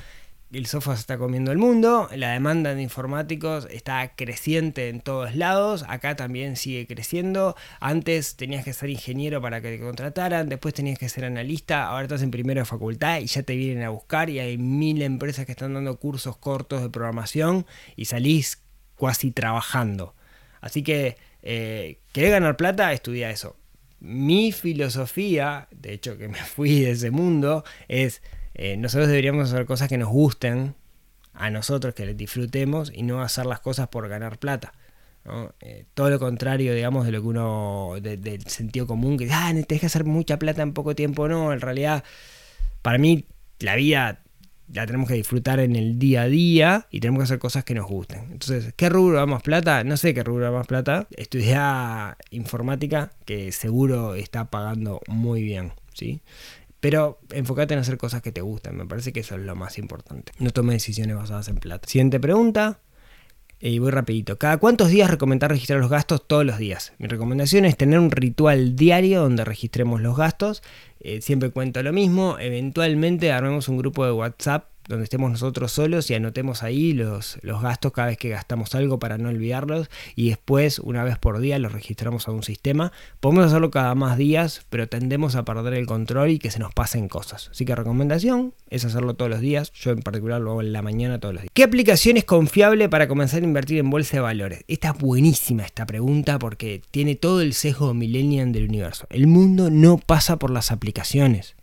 El 0.52 0.68
software 0.68 0.98
se 0.98 1.02
está 1.02 1.18
comiendo 1.18 1.52
el 1.52 1.58
mundo, 1.58 2.08
la 2.16 2.34
demanda 2.34 2.76
de 2.76 2.82
informáticos 2.84 3.68
está 3.72 4.16
creciente 4.16 4.90
en 4.90 5.02
todos 5.02 5.36
lados, 5.36 5.84
acá 5.88 6.16
también 6.16 6.58
sigue 6.58 6.86
creciendo. 6.86 7.56
Antes 7.80 8.36
tenías 8.36 8.64
que 8.64 8.72
ser 8.72 8.92
ingeniero 8.92 9.42
para 9.42 9.62
que 9.62 9.70
te 9.70 9.84
contrataran, 9.84 10.50
después 10.50 10.76
tenías 10.76 11.00
que 11.00 11.10
ser 11.10 11.26
analista, 11.26 11.88
ahora 11.88 12.04
estás 12.04 12.22
en 12.22 12.30
primero 12.30 12.62
de 12.62 12.66
facultad 12.66 13.20
y 13.20 13.26
ya 13.26 13.42
te 13.42 13.56
vienen 13.56 13.84
a 13.84 13.90
buscar 13.90 14.30
y 14.30 14.38
hay 14.38 14.60
mil 14.60 15.02
empresas 15.02 15.48
que 15.48 15.54
están 15.54 15.74
dando 15.74 15.98
cursos 15.98 16.38
cortos 16.38 16.84
de 16.84 16.90
programación 16.92 17.66
y 17.96 18.06
salís 18.06 18.62
casi 19.00 19.32
trabajando. 19.32 20.14
Así 20.62 20.84
que, 20.84 21.18
eh, 21.42 21.98
¿querés 22.12 22.30
ganar 22.30 22.58
plata? 22.58 22.94
Estudia 22.94 23.32
eso 23.32 23.56
mi 24.04 24.52
filosofía, 24.52 25.70
de 25.72 25.94
hecho 25.94 26.18
que 26.18 26.28
me 26.28 26.38
fui 26.56 26.82
de 26.82 26.92
ese 26.92 27.10
mundo, 27.10 27.64
es 27.88 28.22
eh, 28.54 28.78
nosotros 28.78 29.08
deberíamos 29.08 29.52
hacer 29.52 29.66
cosas 29.66 29.90
que 29.90 29.98
nos 29.98 30.10
gusten 30.10 30.76
a 31.34 31.50
nosotros, 31.50 31.96
que 31.96 32.06
les 32.06 32.18
disfrutemos 32.18 32.92
y 32.94 33.02
no 33.02 33.22
hacer 33.22 33.46
las 33.46 33.62
cosas 33.62 33.88
por 33.88 34.08
ganar 34.08 34.38
plata. 34.38 34.74
Eh, 35.62 35.86
todo 35.94 36.10
lo 36.10 36.20
contrario, 36.20 36.76
digamos, 36.76 37.06
de 37.06 37.14
lo 37.14 37.22
que 37.22 37.28
uno, 37.28 37.94
del 38.02 38.46
sentido 38.46 38.86
común, 38.86 39.18
que 39.18 39.30
ah, 39.32 39.52
te 39.66 39.80
que 39.80 39.86
hacer 39.86 40.04
mucha 40.04 40.38
plata 40.38 40.62
en 40.62 40.74
poco 40.74 40.96
tiempo, 40.96 41.30
no, 41.30 41.54
en 41.54 41.62
realidad, 41.62 42.04
para 42.82 42.98
mí 42.98 43.26
la 43.60 43.76
vida 43.76 44.23
la 44.72 44.86
tenemos 44.86 45.08
que 45.08 45.16
disfrutar 45.16 45.60
en 45.60 45.76
el 45.76 46.00
día 46.00 46.24
a 46.24 46.28
día 46.28 46.88
y 46.90 47.00
tenemos 47.00 47.20
que 47.20 47.24
hacer 47.26 47.40
cosas 47.40 47.64
que 47.64 47.74
nos 47.74 47.88
gusten. 47.88 48.32
Entonces, 48.32 48.74
¿qué 48.76 48.90
rubro 48.90 49.18
da 49.18 49.26
más 49.26 49.44
plata? 49.44 49.84
No 49.84 49.98
sé 49.98 50.14
qué 50.14 50.24
rubro 50.24 50.46
da 50.46 50.52
más 50.52 50.68
plata. 50.68 51.08
Estudiar 51.12 52.18
informática, 52.32 53.12
que 53.26 53.52
seguro 53.52 54.16
está 54.16 54.50
pagando 54.50 55.02
muy 55.08 55.44
bien, 55.44 55.74
¿sí? 55.94 56.22
Pero 56.80 57.20
enfócate 57.32 57.74
en 57.74 57.80
hacer 57.80 57.98
cosas 57.98 58.22
que 58.22 58.32
te 58.32 58.42
gustan, 58.42 58.76
me 58.76 58.86
parece 58.86 59.14
que 59.14 59.22
eso 59.22 59.36
es 59.36 59.42
lo 59.42 59.56
más 59.56 59.78
importante. 59.78 60.34
No 60.40 60.50
tome 60.50 60.74
decisiones 60.74 61.16
basadas 61.16 61.48
en 61.48 61.56
plata. 61.56 61.88
Siguiente 61.88 62.20
pregunta. 62.20 62.80
Y 63.66 63.80
voy 63.80 63.92
rapidito. 63.92 64.38
¿Cada 64.38 64.58
cuántos 64.58 64.90
días 64.90 65.10
recomendar 65.10 65.50
registrar 65.50 65.80
los 65.80 65.90
gastos? 65.90 66.28
Todos 66.28 66.46
los 66.46 66.58
días. 66.58 66.92
Mi 66.98 67.08
recomendación 67.08 67.64
es 67.64 67.78
tener 67.78 67.98
un 67.98 68.12
ritual 68.12 68.76
diario 68.76 69.22
donde 69.22 69.46
registremos 69.46 70.02
los 70.02 70.18
gastos. 70.18 70.62
Eh, 71.00 71.22
siempre 71.22 71.50
cuento 71.50 71.82
lo 71.82 71.94
mismo. 71.94 72.38
Eventualmente 72.40 73.32
armemos 73.32 73.70
un 73.70 73.78
grupo 73.78 74.06
de 74.06 74.12
WhatsApp 74.12 74.73
donde 74.88 75.06
estemos 75.06 75.32
nosotros 75.32 75.72
solos 75.72 76.10
y 76.10 76.16
anotemos 76.16 76.64
ahí 76.64 76.94
los, 76.94 77.38
los 77.42 77.62
gastos 77.62 77.92
cada 77.92 78.10
vez 78.10 78.18
que 78.18 78.30
gastamos 78.30 78.76
algo 78.76 79.00
para 79.00 79.18
no 79.18 79.30
olvidarlos 79.30 79.90
y 80.16 80.30
después 80.30 80.80
una 80.80 81.04
vez 81.04 81.18
por 81.18 81.40
día 81.40 81.60
los 81.60 81.72
registramos 81.72 82.28
a 82.28 82.32
un 82.32 82.44
sistema. 82.44 82.92
Podemos 83.20 83.46
hacerlo 83.46 83.72
cada 83.72 83.96
más 83.96 84.18
días, 84.18 84.66
pero 84.70 84.88
tendemos 84.88 85.36
a 85.36 85.46
perder 85.46 85.74
el 85.74 85.86
control 85.86 86.32
y 86.32 86.40
que 86.40 86.52
se 86.52 86.60
nos 86.60 86.74
pasen 86.74 87.08
cosas. 87.08 87.50
Así 87.50 87.66
que 87.66 87.76
recomendación 87.76 88.54
es 88.70 88.86
hacerlo 88.86 89.14
todos 89.16 89.32
los 89.32 89.42
días. 89.42 89.72
Yo 89.74 89.92
en 89.92 90.02
particular 90.02 90.42
lo 90.42 90.52
hago 90.52 90.62
en 90.62 90.74
la 90.74 90.82
mañana 90.82 91.20
todos 91.20 91.34
los 91.34 91.44
días. 91.44 91.52
¿Qué 91.54 91.64
aplicación 91.64 92.18
es 92.18 92.26
confiable 92.26 92.90
para 92.90 93.08
comenzar 93.08 93.42
a 93.42 93.46
invertir 93.46 93.80
en 93.80 93.90
bolsa 93.90 94.18
de 94.18 94.22
valores? 94.22 94.64
Esta 94.68 94.90
es 94.90 94.98
buenísima 94.98 95.64
esta 95.64 95.86
pregunta 95.86 96.40
porque 96.40 96.82
tiene 96.92 97.16
todo 97.16 97.42
el 97.42 97.54
sesgo 97.54 97.94
millennial 97.94 98.52
del 98.52 98.70
universo. 98.70 99.08
El 99.10 99.28
mundo 99.28 99.70
no 99.70 99.98
pasa 99.98 100.38
por 100.38 100.50
las 100.50 100.72
aplicaciones. 100.72 101.56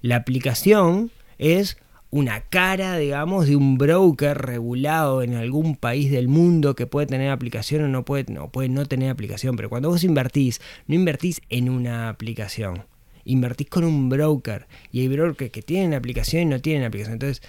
La 0.00 0.16
aplicación 0.16 1.10
es 1.38 1.78
una 2.10 2.40
cara, 2.40 2.96
digamos, 2.96 3.46
de 3.46 3.56
un 3.56 3.76
broker 3.76 4.38
regulado 4.38 5.22
en 5.22 5.34
algún 5.34 5.76
país 5.76 6.10
del 6.10 6.28
mundo 6.28 6.74
que 6.74 6.86
puede 6.86 7.06
tener 7.06 7.30
aplicación 7.30 7.84
o 7.84 7.88
no 7.88 8.04
puede, 8.04 8.32
no 8.32 8.50
puede 8.50 8.68
no 8.68 8.86
tener 8.86 9.10
aplicación. 9.10 9.56
Pero 9.56 9.68
cuando 9.68 9.90
vos 9.90 10.04
invertís, 10.04 10.60
no 10.86 10.94
invertís 10.94 11.42
en 11.50 11.68
una 11.68 12.08
aplicación. 12.08 12.84
Invertís 13.24 13.68
con 13.68 13.84
un 13.84 14.08
broker. 14.08 14.66
Y 14.90 15.00
hay 15.00 15.08
brokers 15.08 15.50
que 15.50 15.62
tienen 15.62 15.92
aplicación 15.92 16.42
y 16.42 16.46
no 16.46 16.60
tienen 16.60 16.84
aplicación. 16.84 17.14
Entonces, 17.14 17.42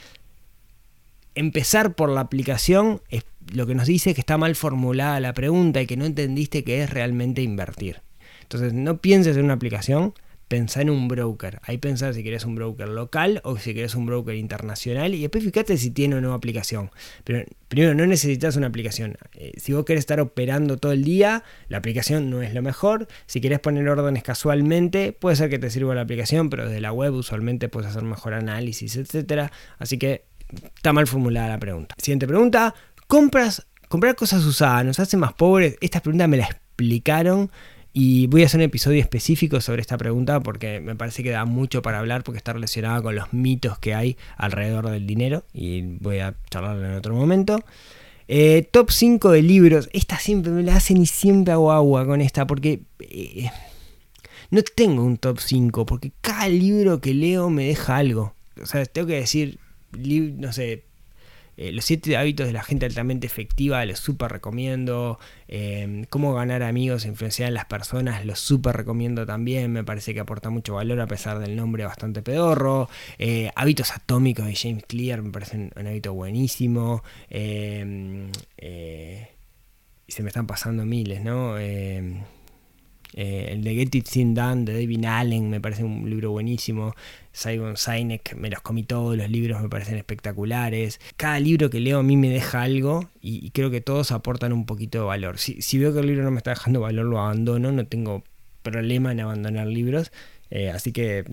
empezar 1.36 1.95
por 1.95 2.10
la 2.10 2.19
aplicación 2.19 3.02
es 3.10 3.24
lo 3.54 3.65
que 3.65 3.76
nos 3.76 3.88
dice 3.88 4.13
que 4.13 4.19
está 4.19 4.38
mal 4.38 4.56
formulada 4.56 5.22
la 5.22 5.34
pregunta 5.34 5.82
y 5.82 5.88
que 5.88 5.95
no 5.95 6.06
entendiste 6.06 6.65
que 6.65 6.84
es 6.84 6.89
realmente 6.89 7.41
invertir. 7.41 8.02
Entonces, 8.41 8.74
no 8.74 8.98
pienses 8.98 9.38
en 9.38 9.45
una 9.45 9.54
aplicación, 9.54 10.13
pensá 10.49 10.81
en 10.81 10.89
un 10.89 11.07
broker. 11.07 11.62
Ahí 11.63 11.77
pensá 11.77 12.12
si 12.12 12.23
querés 12.23 12.43
un 12.43 12.55
broker 12.55 12.89
local 12.89 13.39
o 13.45 13.57
si 13.57 13.73
querés 13.73 13.95
un 13.95 14.07
broker 14.07 14.35
internacional 14.35 15.13
y 15.13 15.21
después 15.21 15.43
fíjate 15.43 15.77
si 15.77 15.91
tiene 15.91 16.15
o 16.15 16.21
no 16.21 16.33
aplicación. 16.33 16.91
Pero 17.23 17.45
primero, 17.69 17.93
no 17.93 18.05
necesitas 18.05 18.55
una 18.57 18.67
aplicación. 18.67 19.15
Eh, 19.35 19.53
si 19.57 19.73
vos 19.73 19.85
querés 19.85 19.99
estar 19.99 20.19
operando 20.19 20.77
todo 20.77 20.91
el 20.91 21.03
día, 21.03 21.43
la 21.69 21.77
aplicación 21.77 22.31
no 22.31 22.41
es 22.41 22.53
lo 22.53 22.63
mejor. 22.63 23.07
Si 23.27 23.39
querés 23.39 23.59
poner 23.59 23.88
órdenes 23.88 24.23
casualmente, 24.23 25.13
puede 25.13 25.35
ser 25.35 25.51
que 25.51 25.59
te 25.59 25.69
sirva 25.69 25.93
la 25.93 26.01
aplicación, 26.01 26.49
pero 26.49 26.65
desde 26.65 26.81
la 26.81 26.91
web 26.91 27.13
usualmente 27.13 27.69
puedes 27.69 27.91
hacer 27.91 28.01
mejor 28.01 28.33
análisis, 28.33 28.97
etc. 28.97 29.51
Así 29.77 29.99
que 29.99 30.25
está 30.75 30.93
mal 30.93 31.05
formulada 31.05 31.47
la 31.47 31.59
pregunta. 31.59 31.93
Siguiente 31.99 32.27
pregunta. 32.27 32.73
¿Compras, 33.05 33.67
comprar 33.88 34.15
cosas 34.15 34.43
usadas 34.43 34.83
nos 34.83 34.99
hace 34.99 35.15
más 35.15 35.33
pobres? 35.33 35.77
Esta 35.79 35.99
pregunta 36.01 36.27
me 36.27 36.38
la 36.38 36.45
explicaron 36.45 37.51
y 37.91 38.28
voy 38.28 38.43
a 38.43 38.45
hacer 38.45 38.60
un 38.60 38.65
episodio 38.65 39.02
específico 39.02 39.62
sobre 39.62 39.82
esta 39.82 39.97
pregunta 39.97 40.39
porque 40.41 40.80
me 40.80 40.95
parece 40.95 41.23
que 41.23 41.32
da 41.32 41.45
mucho 41.45 41.82
para 41.82 41.99
hablar 41.99 42.23
porque 42.23 42.38
está 42.38 42.54
relacionada 42.54 43.02
con 43.02 43.15
los 43.15 43.34
mitos 43.34 43.80
que 43.80 43.95
hay 43.95 44.17
alrededor 44.38 44.89
del 44.89 45.08
dinero 45.08 45.43
y 45.54 45.82
voy 45.99 46.19
a 46.19 46.36
charlarlo 46.49 46.86
en 46.86 46.93
otro 46.93 47.15
momento. 47.15 47.63
Eh, 48.28 48.67
top 48.71 48.91
5 48.91 49.32
de 49.32 49.41
libros. 49.41 49.89
Esta 49.91 50.19
siempre 50.19 50.52
me 50.52 50.62
la 50.62 50.75
hacen 50.75 50.97
y 50.97 51.08
siempre 51.08 51.52
hago 51.52 51.71
agua 51.71 52.06
con 52.06 52.21
esta 52.21 52.45
porque 52.45 52.82
eh, 52.99 53.49
no 54.52 54.62
tengo 54.62 55.04
un 55.04 55.17
top 55.17 55.39
5 55.39 55.86
porque 55.88 56.12
cada 56.21 56.47
libro 56.47 57.02
que 57.02 57.15
leo 57.15 57.49
me 57.49 57.65
deja 57.65 57.97
algo. 57.97 58.36
O 58.62 58.67
sea, 58.67 58.86
tengo 58.86 59.08
que 59.08 59.15
decir, 59.15 59.58
no 59.91 60.54
sé, 60.54 60.84
eh, 61.62 61.74
los 61.74 61.84
siete 61.84 62.15
hábitos 62.15 62.48
de 62.48 62.54
la 62.54 62.63
gente 62.63 62.86
altamente 62.86 63.28
efectiva, 63.28 63.84
los 63.84 64.00
súper 64.00 64.32
recomiendo. 64.32 65.19
Em, 65.50 66.06
cómo 66.06 66.34
ganar 66.34 66.63
amigos 66.63 67.04
e 67.04 67.10
influenciar 67.10 67.50
a 67.50 67.52
las 67.52 67.65
personas, 67.65 68.26
los 68.26 68.39
súper 68.39 68.78
recomiendo 68.78 69.26
también. 69.26 69.74
Me 69.74 69.84
parece 69.84 70.13
que 70.13 70.22
aporta 70.22 70.50
mucho 70.50 70.76
valor 70.76 71.02
a 71.02 71.08
pesar 71.08 71.39
del 71.39 71.58
nombre 71.58 71.84
bastante 71.84 72.22
pedorro. 72.22 72.88
Eh, 73.17 73.52
hábitos 73.58 73.91
atómicos 73.91 74.45
de 74.45 74.56
James 74.56 74.86
Clear 74.88 75.22
me 75.22 75.32
parece 75.32 75.58
un, 75.76 75.86
hábito 75.86 76.13
buenísimo. 76.13 77.04
Em, 77.30 78.32
eh, 78.58 79.28
y 80.08 80.12
se 80.13 80.24
me 80.24 80.30
están 80.30 80.48
pasando 80.48 80.86
miles, 80.86 81.22
¿no? 81.22 81.58
Eh, 83.13 83.50
el 83.54 83.63
de 83.63 83.74
Get 83.74 83.95
It 83.95 84.06
Sin 84.06 84.36
Done 84.36 84.65
de 84.65 84.74
David 84.74 85.06
Allen 85.06 85.50
me 85.50 85.60
parece 85.60 85.84
un 85.84 86.10
libro 86.10 86.32
buenísimo. 86.32 86.93
Simon 87.32 87.78
Sinek, 87.78 88.36
me 88.36 88.50
los 88.50 88.62
comí 88.62 88.84
todos, 88.84 89.17
los 89.17 89.30
libros 89.30 89.62
me 89.62 89.69
parecen 89.69 89.98
espectaculares. 89.98 91.00
Cada 91.17 91.39
libro 91.39 91.69
que 91.69 91.80
leo 91.80 92.00
a 92.00 92.04
mí 92.04 92.17
me 92.17 92.30
deja 92.30 92.62
algo 92.62 93.10
y, 93.22 93.52
creo 93.52 93.72
que 93.72 93.82
todos 93.82 94.12
aportan 94.12 94.54
un 94.54 94.65
poquito 94.65 95.00
de 95.00 95.06
valor. 95.06 95.38
Si, 95.38 95.78
veo 95.78 95.93
que 95.93 96.00
el 96.00 96.08
libro 96.08 96.24
no 96.24 96.32
me 96.32 96.38
está 96.38 96.52
dejando 96.52 96.82
valor, 96.82 97.06
lo 97.06 97.19
abandono, 97.19 97.72
no 97.72 97.86
tengo 97.88 98.24
problema 98.62 99.12
en 99.12 99.22
abandonar 99.22 99.67
libros. 99.67 100.12
Eh, 100.52 100.69
así 100.69 100.91
que 100.91 101.24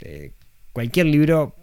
eh, 0.00 0.32
cualquier 0.72 1.06
libro 1.06 1.54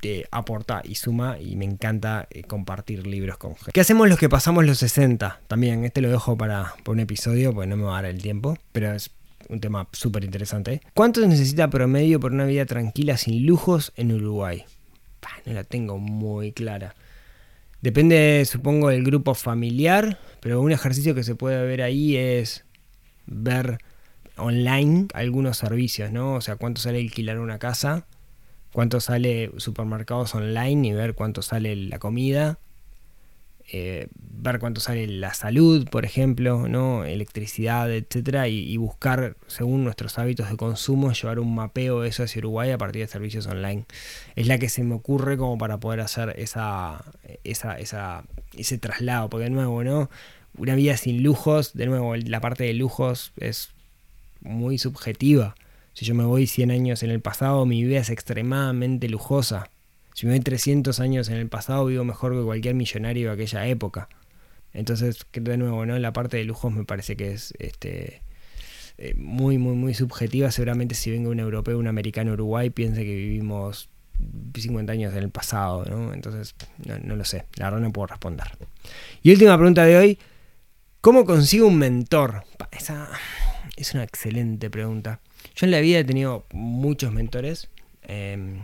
te 0.00 0.26
aporta 0.30 0.82
y 0.84 0.94
suma 0.94 1.38
y 1.38 1.56
me 1.56 1.64
encanta 1.64 2.28
compartir 2.46 3.06
libros 3.06 3.36
con 3.38 3.54
gente. 3.56 3.72
¿Qué 3.72 3.80
hacemos 3.80 4.08
los 4.08 4.18
que 4.18 4.28
pasamos 4.28 4.64
los 4.64 4.78
60? 4.78 5.40
También, 5.46 5.84
este 5.84 6.00
lo 6.00 6.10
dejo 6.10 6.36
para, 6.36 6.74
un 6.86 7.00
episodio, 7.00 7.52
porque 7.52 7.68
no 7.68 7.76
me 7.76 7.84
va 7.84 7.98
a 7.98 8.02
dar 8.02 8.10
el 8.10 8.22
tiempo, 8.22 8.56
pero 8.72 8.92
es 8.92 9.10
un 9.48 9.60
tema 9.60 9.88
súper 9.92 10.24
interesante. 10.24 10.80
¿Cuánto 10.94 11.20
se 11.20 11.28
necesita 11.28 11.68
promedio 11.68 12.18
por 12.18 12.32
una 12.32 12.44
vida 12.44 12.64
tranquila 12.66 13.16
sin 13.16 13.46
lujos 13.46 13.92
en 13.96 14.12
Uruguay? 14.12 14.64
no 15.46 15.52
la 15.52 15.64
tengo 15.64 15.98
muy 15.98 16.52
clara. 16.52 16.94
Depende, 17.80 18.44
supongo, 18.46 18.88
del 18.88 19.04
grupo 19.04 19.34
familiar, 19.34 20.18
pero 20.40 20.60
un 20.60 20.72
ejercicio 20.72 21.14
que 21.14 21.22
se 21.22 21.34
puede 21.34 21.64
ver 21.66 21.82
ahí 21.82 22.16
es 22.16 22.64
ver 23.26 23.78
online 24.36 25.06
algunos 25.14 25.58
servicios, 25.58 26.10
¿no? 26.10 26.34
O 26.34 26.40
sea, 26.40 26.56
cuánto 26.56 26.80
sale 26.80 26.98
alquilar 27.00 27.38
una 27.38 27.58
casa, 27.58 28.06
cuánto 28.74 29.00
sale 29.00 29.52
supermercados 29.58 30.34
online 30.34 30.88
y 30.88 30.92
ver 30.92 31.14
cuánto 31.14 31.42
sale 31.42 31.76
la 31.76 31.98
comida. 31.98 32.58
eh, 33.72 34.08
ver 34.16 34.58
cuánto 34.58 34.80
sale 34.80 35.06
la 35.06 35.32
salud, 35.32 35.88
por 35.88 36.04
ejemplo, 36.04 36.68
¿no? 36.68 37.04
electricidad, 37.04 37.90
etcétera, 37.90 38.46
y, 38.48 38.76
buscar, 38.76 39.36
según 39.46 39.84
nuestros 39.84 40.18
hábitos 40.18 40.50
de 40.50 40.56
consumo, 40.58 41.12
llevar 41.12 41.38
un 41.38 41.54
mapeo 41.54 42.02
de 42.02 42.10
eso 42.10 42.24
hacia 42.24 42.40
Uruguay 42.40 42.70
a 42.72 42.78
partir 42.78 43.00
de 43.02 43.08
servicios 43.08 43.46
online. 43.46 43.86
Es 44.36 44.46
la 44.48 44.58
que 44.58 44.68
se 44.68 44.84
me 44.84 44.94
ocurre 44.94 45.38
como 45.38 45.56
para 45.56 45.78
poder 45.80 46.00
hacer 46.00 46.34
esa, 46.38 47.04
esa, 47.44 47.78
esa, 47.78 48.24
ese 48.56 48.76
traslado, 48.78 49.30
porque 49.30 49.44
de 49.44 49.50
nuevo, 49.50 49.82
¿no? 49.82 50.10
Una 50.58 50.74
vida 50.74 50.96
sin 50.98 51.22
lujos, 51.22 51.72
de 51.74 51.86
nuevo, 51.86 52.16
la 52.16 52.40
parte 52.40 52.64
de 52.64 52.74
lujos 52.74 53.32
es 53.38 53.70
muy 54.42 54.76
subjetiva. 54.78 55.54
Si 55.94 56.04
yo 56.04 56.14
me 56.14 56.24
voy 56.24 56.46
100 56.46 56.70
años 56.70 57.02
en 57.02 57.10
el 57.10 57.20
pasado, 57.20 57.64
mi 57.66 57.82
vida 57.84 58.00
es 58.00 58.10
extremadamente 58.10 59.08
lujosa. 59.08 59.70
Si 60.12 60.26
me 60.26 60.32
voy 60.32 60.40
300 60.40 61.00
años 61.00 61.28
en 61.28 61.36
el 61.36 61.48
pasado, 61.48 61.86
vivo 61.86 62.04
mejor 62.04 62.34
que 62.34 62.42
cualquier 62.42 62.74
millonario 62.74 63.28
de 63.28 63.34
aquella 63.34 63.66
época. 63.66 64.08
Entonces, 64.72 65.24
de 65.32 65.56
nuevo, 65.56 65.86
¿no? 65.86 65.98
La 65.98 66.12
parte 66.12 66.36
de 66.36 66.44
lujos 66.44 66.72
me 66.72 66.84
parece 66.84 67.16
que 67.16 67.32
es 67.32 67.54
este, 67.58 68.22
eh, 68.98 69.14
muy, 69.16 69.58
muy, 69.58 69.74
muy 69.74 69.94
subjetiva. 69.94 70.50
Seguramente 70.50 70.94
si 70.94 71.10
venga 71.10 71.30
un 71.30 71.38
europeo, 71.40 71.78
un 71.78 71.86
americano, 71.86 72.32
Uruguay, 72.32 72.70
piense 72.70 73.04
que 73.04 73.14
vivimos 73.14 73.88
50 74.54 74.92
años 74.92 75.12
en 75.12 75.22
el 75.22 75.30
pasado, 75.30 75.84
¿no? 75.84 76.12
Entonces, 76.12 76.54
no, 76.84 77.16
lo 77.16 77.24
sé. 77.24 77.46
La 77.56 77.66
verdad 77.66 77.80
no 77.80 77.92
puedo 77.92 78.08
responder. 78.08 78.46
Y 79.22 79.32
última 79.32 79.56
pregunta 79.56 79.84
de 79.84 79.96
hoy. 79.96 80.18
¿Cómo 81.00 81.24
consigo 81.24 81.66
un 81.66 81.76
mentor? 81.76 82.44
Esa 82.70 83.10
es 83.76 83.92
una 83.94 84.04
excelente 84.04 84.70
pregunta. 84.70 85.20
Yo 85.54 85.66
en 85.66 85.70
la 85.70 85.80
vida 85.80 85.98
he 85.98 86.04
tenido 86.04 86.46
muchos 86.52 87.12
mentores. 87.12 87.68
Em, 88.02 88.62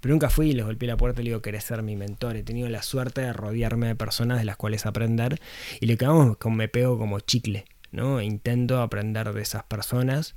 pero 0.00 0.14
nunca 0.14 0.30
fui 0.30 0.50
y 0.50 0.52
les 0.52 0.64
golpeé 0.64 0.88
la 0.88 0.96
puerta 0.96 1.20
y 1.20 1.24
le 1.24 1.30
digo, 1.30 1.42
querés 1.42 1.64
ser 1.64 1.82
mi 1.82 1.96
mentor. 1.96 2.36
He 2.36 2.42
tenido 2.42 2.68
la 2.68 2.82
suerte 2.82 3.20
de 3.20 3.32
rodearme 3.32 3.88
de 3.88 3.96
personas 3.96 4.38
de 4.38 4.44
las 4.44 4.56
cuales 4.56 4.86
aprender. 4.86 5.40
Y 5.80 5.86
lo 5.86 5.96
que 5.96 6.04
hago 6.04 6.32
es 6.32 6.36
que 6.38 6.50
me 6.50 6.68
pego 6.68 6.98
como 6.98 7.20
chicle, 7.20 7.64
¿no? 7.90 8.20
Intento 8.20 8.80
aprender 8.80 9.32
de 9.32 9.42
esas 9.42 9.64
personas. 9.64 10.36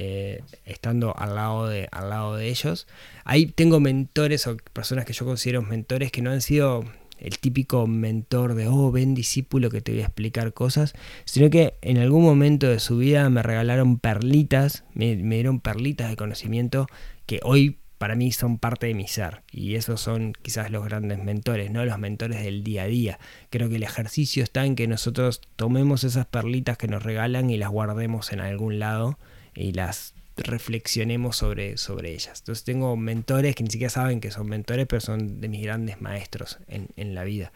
Eh, 0.00 0.42
estando 0.66 1.16
al 1.16 1.34
lado, 1.34 1.66
de, 1.66 1.88
al 1.90 2.10
lado 2.10 2.36
de 2.36 2.48
ellos. 2.48 2.86
Ahí 3.24 3.46
tengo 3.46 3.80
mentores 3.80 4.46
o 4.46 4.56
personas 4.72 5.06
que 5.06 5.14
yo 5.14 5.24
considero 5.24 5.62
mentores 5.62 6.12
que 6.12 6.20
no 6.20 6.30
han 6.30 6.42
sido 6.42 6.84
el 7.18 7.38
típico 7.38 7.86
mentor 7.86 8.54
de, 8.54 8.68
oh, 8.68 8.90
ven 8.90 9.14
discípulo 9.14 9.70
que 9.70 9.80
te 9.80 9.92
voy 9.92 10.00
a 10.00 10.06
explicar 10.06 10.52
cosas, 10.52 10.94
sino 11.24 11.50
que 11.50 11.74
en 11.82 11.98
algún 11.98 12.22
momento 12.22 12.68
de 12.68 12.78
su 12.78 12.98
vida 12.98 13.28
me 13.30 13.42
regalaron 13.42 13.98
perlitas, 13.98 14.84
me, 14.94 15.16
dieron 15.16 15.60
perlitas 15.60 16.10
de 16.10 16.16
conocimiento 16.16 16.86
que 17.26 17.40
hoy 17.42 17.78
para 17.98 18.14
mí 18.14 18.30
son 18.30 18.58
parte 18.58 18.86
de 18.86 18.94
mi 18.94 19.08
ser 19.08 19.42
y 19.50 19.74
esos 19.74 20.00
son 20.00 20.32
quizás 20.40 20.70
los 20.70 20.84
grandes 20.84 21.18
mentores, 21.18 21.70
no 21.70 21.84
los 21.84 21.98
mentores 21.98 22.42
del 22.42 22.62
día 22.62 22.84
a 22.84 22.86
día. 22.86 23.18
Creo 23.50 23.68
que 23.68 23.76
el 23.76 23.82
ejercicio 23.82 24.44
está 24.44 24.64
en 24.64 24.76
que 24.76 24.86
nosotros 24.86 25.40
tomemos 25.56 26.04
esas 26.04 26.26
perlitas 26.26 26.78
que 26.78 26.86
nos 26.86 27.02
regalan 27.02 27.50
y 27.50 27.56
las 27.56 27.70
guardemos 27.70 28.32
en 28.32 28.40
algún 28.40 28.78
lado 28.78 29.18
y 29.54 29.72
las 29.72 30.14
reflexionemos 30.38 31.36
sobre, 31.36 31.76
sobre 31.76 32.12
ellas. 32.12 32.40
Entonces 32.40 32.64
tengo 32.64 32.96
mentores 32.96 33.54
que 33.54 33.64
ni 33.64 33.70
siquiera 33.70 33.90
saben 33.90 34.20
que 34.20 34.30
son 34.30 34.48
mentores, 34.48 34.86
pero 34.88 35.00
son 35.00 35.40
de 35.40 35.48
mis 35.48 35.62
grandes 35.62 36.00
maestros 36.00 36.58
en, 36.68 37.14
la 37.14 37.24
vida. 37.24 37.52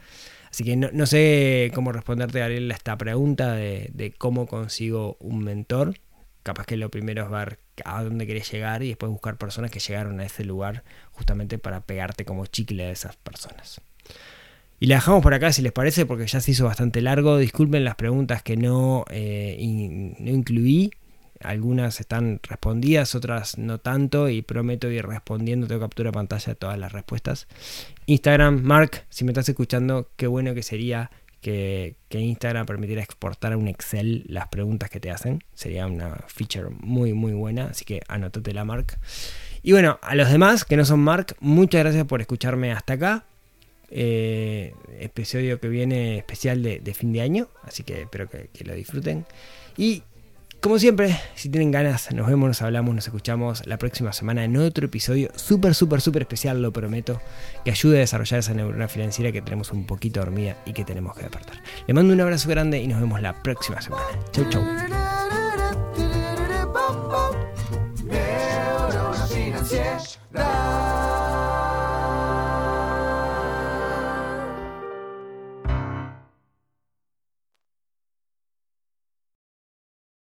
Así 0.51 0.65
que 0.65 0.77
no, 0.77 1.07
sé 1.07 1.71
cómo 1.75 1.93
responderte, 1.93 2.41
Gabriel, 2.41 2.71
a 2.71 2.75
esta 2.75 2.97
pregunta 2.99 3.53
de, 3.53 3.91
de 3.93 4.13
cómo 4.13 4.47
consigo 4.47 5.17
un 5.21 5.43
mentor. 5.43 5.95
Capaz 6.43 6.67
que 6.67 6.77
lo 6.77 6.91
primero 6.91 7.25
es 7.25 7.31
ver 7.31 7.59
a 7.85 8.03
dónde 8.03 8.27
querés 8.27 8.51
llegar 8.51 8.83
y 8.83 8.89
después 8.89 9.11
buscar 9.11 9.39
personas 9.39 9.71
que 9.71 9.79
llegaron 9.79 10.21
a 10.21 10.27
ese 10.27 10.45
lugar 10.45 10.83
justamente 11.13 11.59
para 11.59 11.81
pegarte 11.81 12.25
como 12.25 12.47
chicle 12.47 12.85
a 12.85 12.91
esas 12.91 13.17
personas. 13.17 13.81
Y 14.83 14.87
la 14.87 14.97
dejamos 14.97 15.23
por 15.23 15.33
acá 15.33 15.53
si 15.53 15.63
les 15.63 15.71
parece 15.71 16.07
porque 16.07 16.27
ya 16.27 16.41
se 16.41 16.51
hizo 16.51 16.65
bastante 16.65 17.01
largo. 17.01 17.39
Disculpen 17.39 17.85
las 17.85 17.95
preguntas 17.95 18.43
que 18.43 18.57
no, 18.57 19.05
eh, 19.11 19.57
no 20.19 20.31
incluí. 20.31 20.91
Algunas 21.45 22.01
están 22.01 22.41
respondidas, 22.43 23.15
otras 23.15 23.59
no 23.59 23.79
tanto 23.79 24.29
y 24.29 24.43
prometo 24.43 24.91
ir 24.91 25.07
respondiendo, 25.07 25.67
tengo 25.67 25.81
captura 25.81 26.13
pantalla 26.13 26.53
de 26.53 26.55
todas 26.55 26.79
las 26.79 26.93
respuestas. 26.93 27.49
Instagram, 28.07 28.63
Mark, 28.63 29.05
si 29.11 29.25
me 29.25 29.33
estás 29.33 29.49
escuchando, 29.49 30.11
qué 30.17 30.27
bueno 30.27 30.55
que 30.55 30.63
sería 30.63 31.11
que, 31.43 31.97
Instagram 32.11 32.65
permitiera 32.65 33.03
exportar 33.03 33.53
a 33.53 33.57
un 33.57 33.69
Excel 33.69 34.25
las 34.29 34.49
preguntas 34.49 34.89
que 34.89 35.01
te 35.01 35.11
hacen. 35.11 35.43
Sería 35.55 35.87
una 35.87 36.25
feature 36.29 36.71
muy, 36.71 37.13
muy 37.13 37.33
buena. 37.33 37.67
Así 37.67 37.85
que 37.85 38.01
anótate 38.09 38.55
la 38.55 38.65
Mark. 38.65 38.99
Y 39.63 39.73
bueno, 39.73 39.99
a 40.03 40.15
los 40.15 40.31
demás 40.31 40.65
que 40.65 40.77
no 40.77 40.85
son 40.85 41.01
Mark, 41.01 41.37
muchas 41.41 41.81
gracias 41.81 42.07
por 42.07 42.21
escucharme 42.21 42.73
hasta 42.73 42.95
acá. 42.95 43.25
Eh, 43.91 44.75
episodio 45.01 45.61
que 45.61 45.69
viene 45.69 46.17
especial 46.17 46.63
de, 46.63 46.95
fin 46.95 47.13
de 47.13 47.21
año. 47.21 47.49
Así 47.65 47.83
que 47.83 48.03
espero 48.03 48.31
que, 48.31 48.49
que 48.53 48.65
lo 48.65 48.75
disfruten. 48.75 49.27
Y 49.77 50.05
como 50.63 50.79
siempre, 50.79 51.19
si 51.35 51.49
tienen 51.49 51.73
ganas, 51.73 52.13
nos 52.13 52.29
vemos, 52.29 52.47
nos 52.47 52.63
hablamos, 52.63 52.95
nos 52.95 53.05
escuchamos 53.05 53.67
la 53.67 53.79
próxima 53.79 54.13
semana 54.13 54.45
en 54.45 54.57
otro 54.57 54.87
episodio 54.87 55.29
súper, 55.35 55.75
súper, 55.75 56.01
súper 56.01 56.23
especial, 56.23 56.63
lo 56.63 56.73
prometo, 56.73 57.21
que 57.65 57.73
ayude 57.73 57.97
a 57.97 58.01
desarrollar 58.01 58.39
esa 58.39 58.55
neurona 58.55 58.87
financiera 58.87 59.33
que 59.33 59.43
tenemos 59.43 59.73
un 59.73 59.87
poquito 59.87 60.21
dormida 60.21 60.57
y 60.65 60.73
que 60.73 60.85
tenemos 60.85 61.17
que 61.17 61.23
despertar. 61.23 61.61
Le 61.89 61.95
mando 61.95 62.15
un 62.15 62.21
abrazo 62.21 62.49
grande 62.49 62.79
y 62.81 62.87
nos 62.87 63.01
vemos 63.01 63.21
la 63.21 63.43
próxima 63.43 63.81
semana. 63.81 64.07
Chau, 64.31 64.49
chau. 64.51 64.63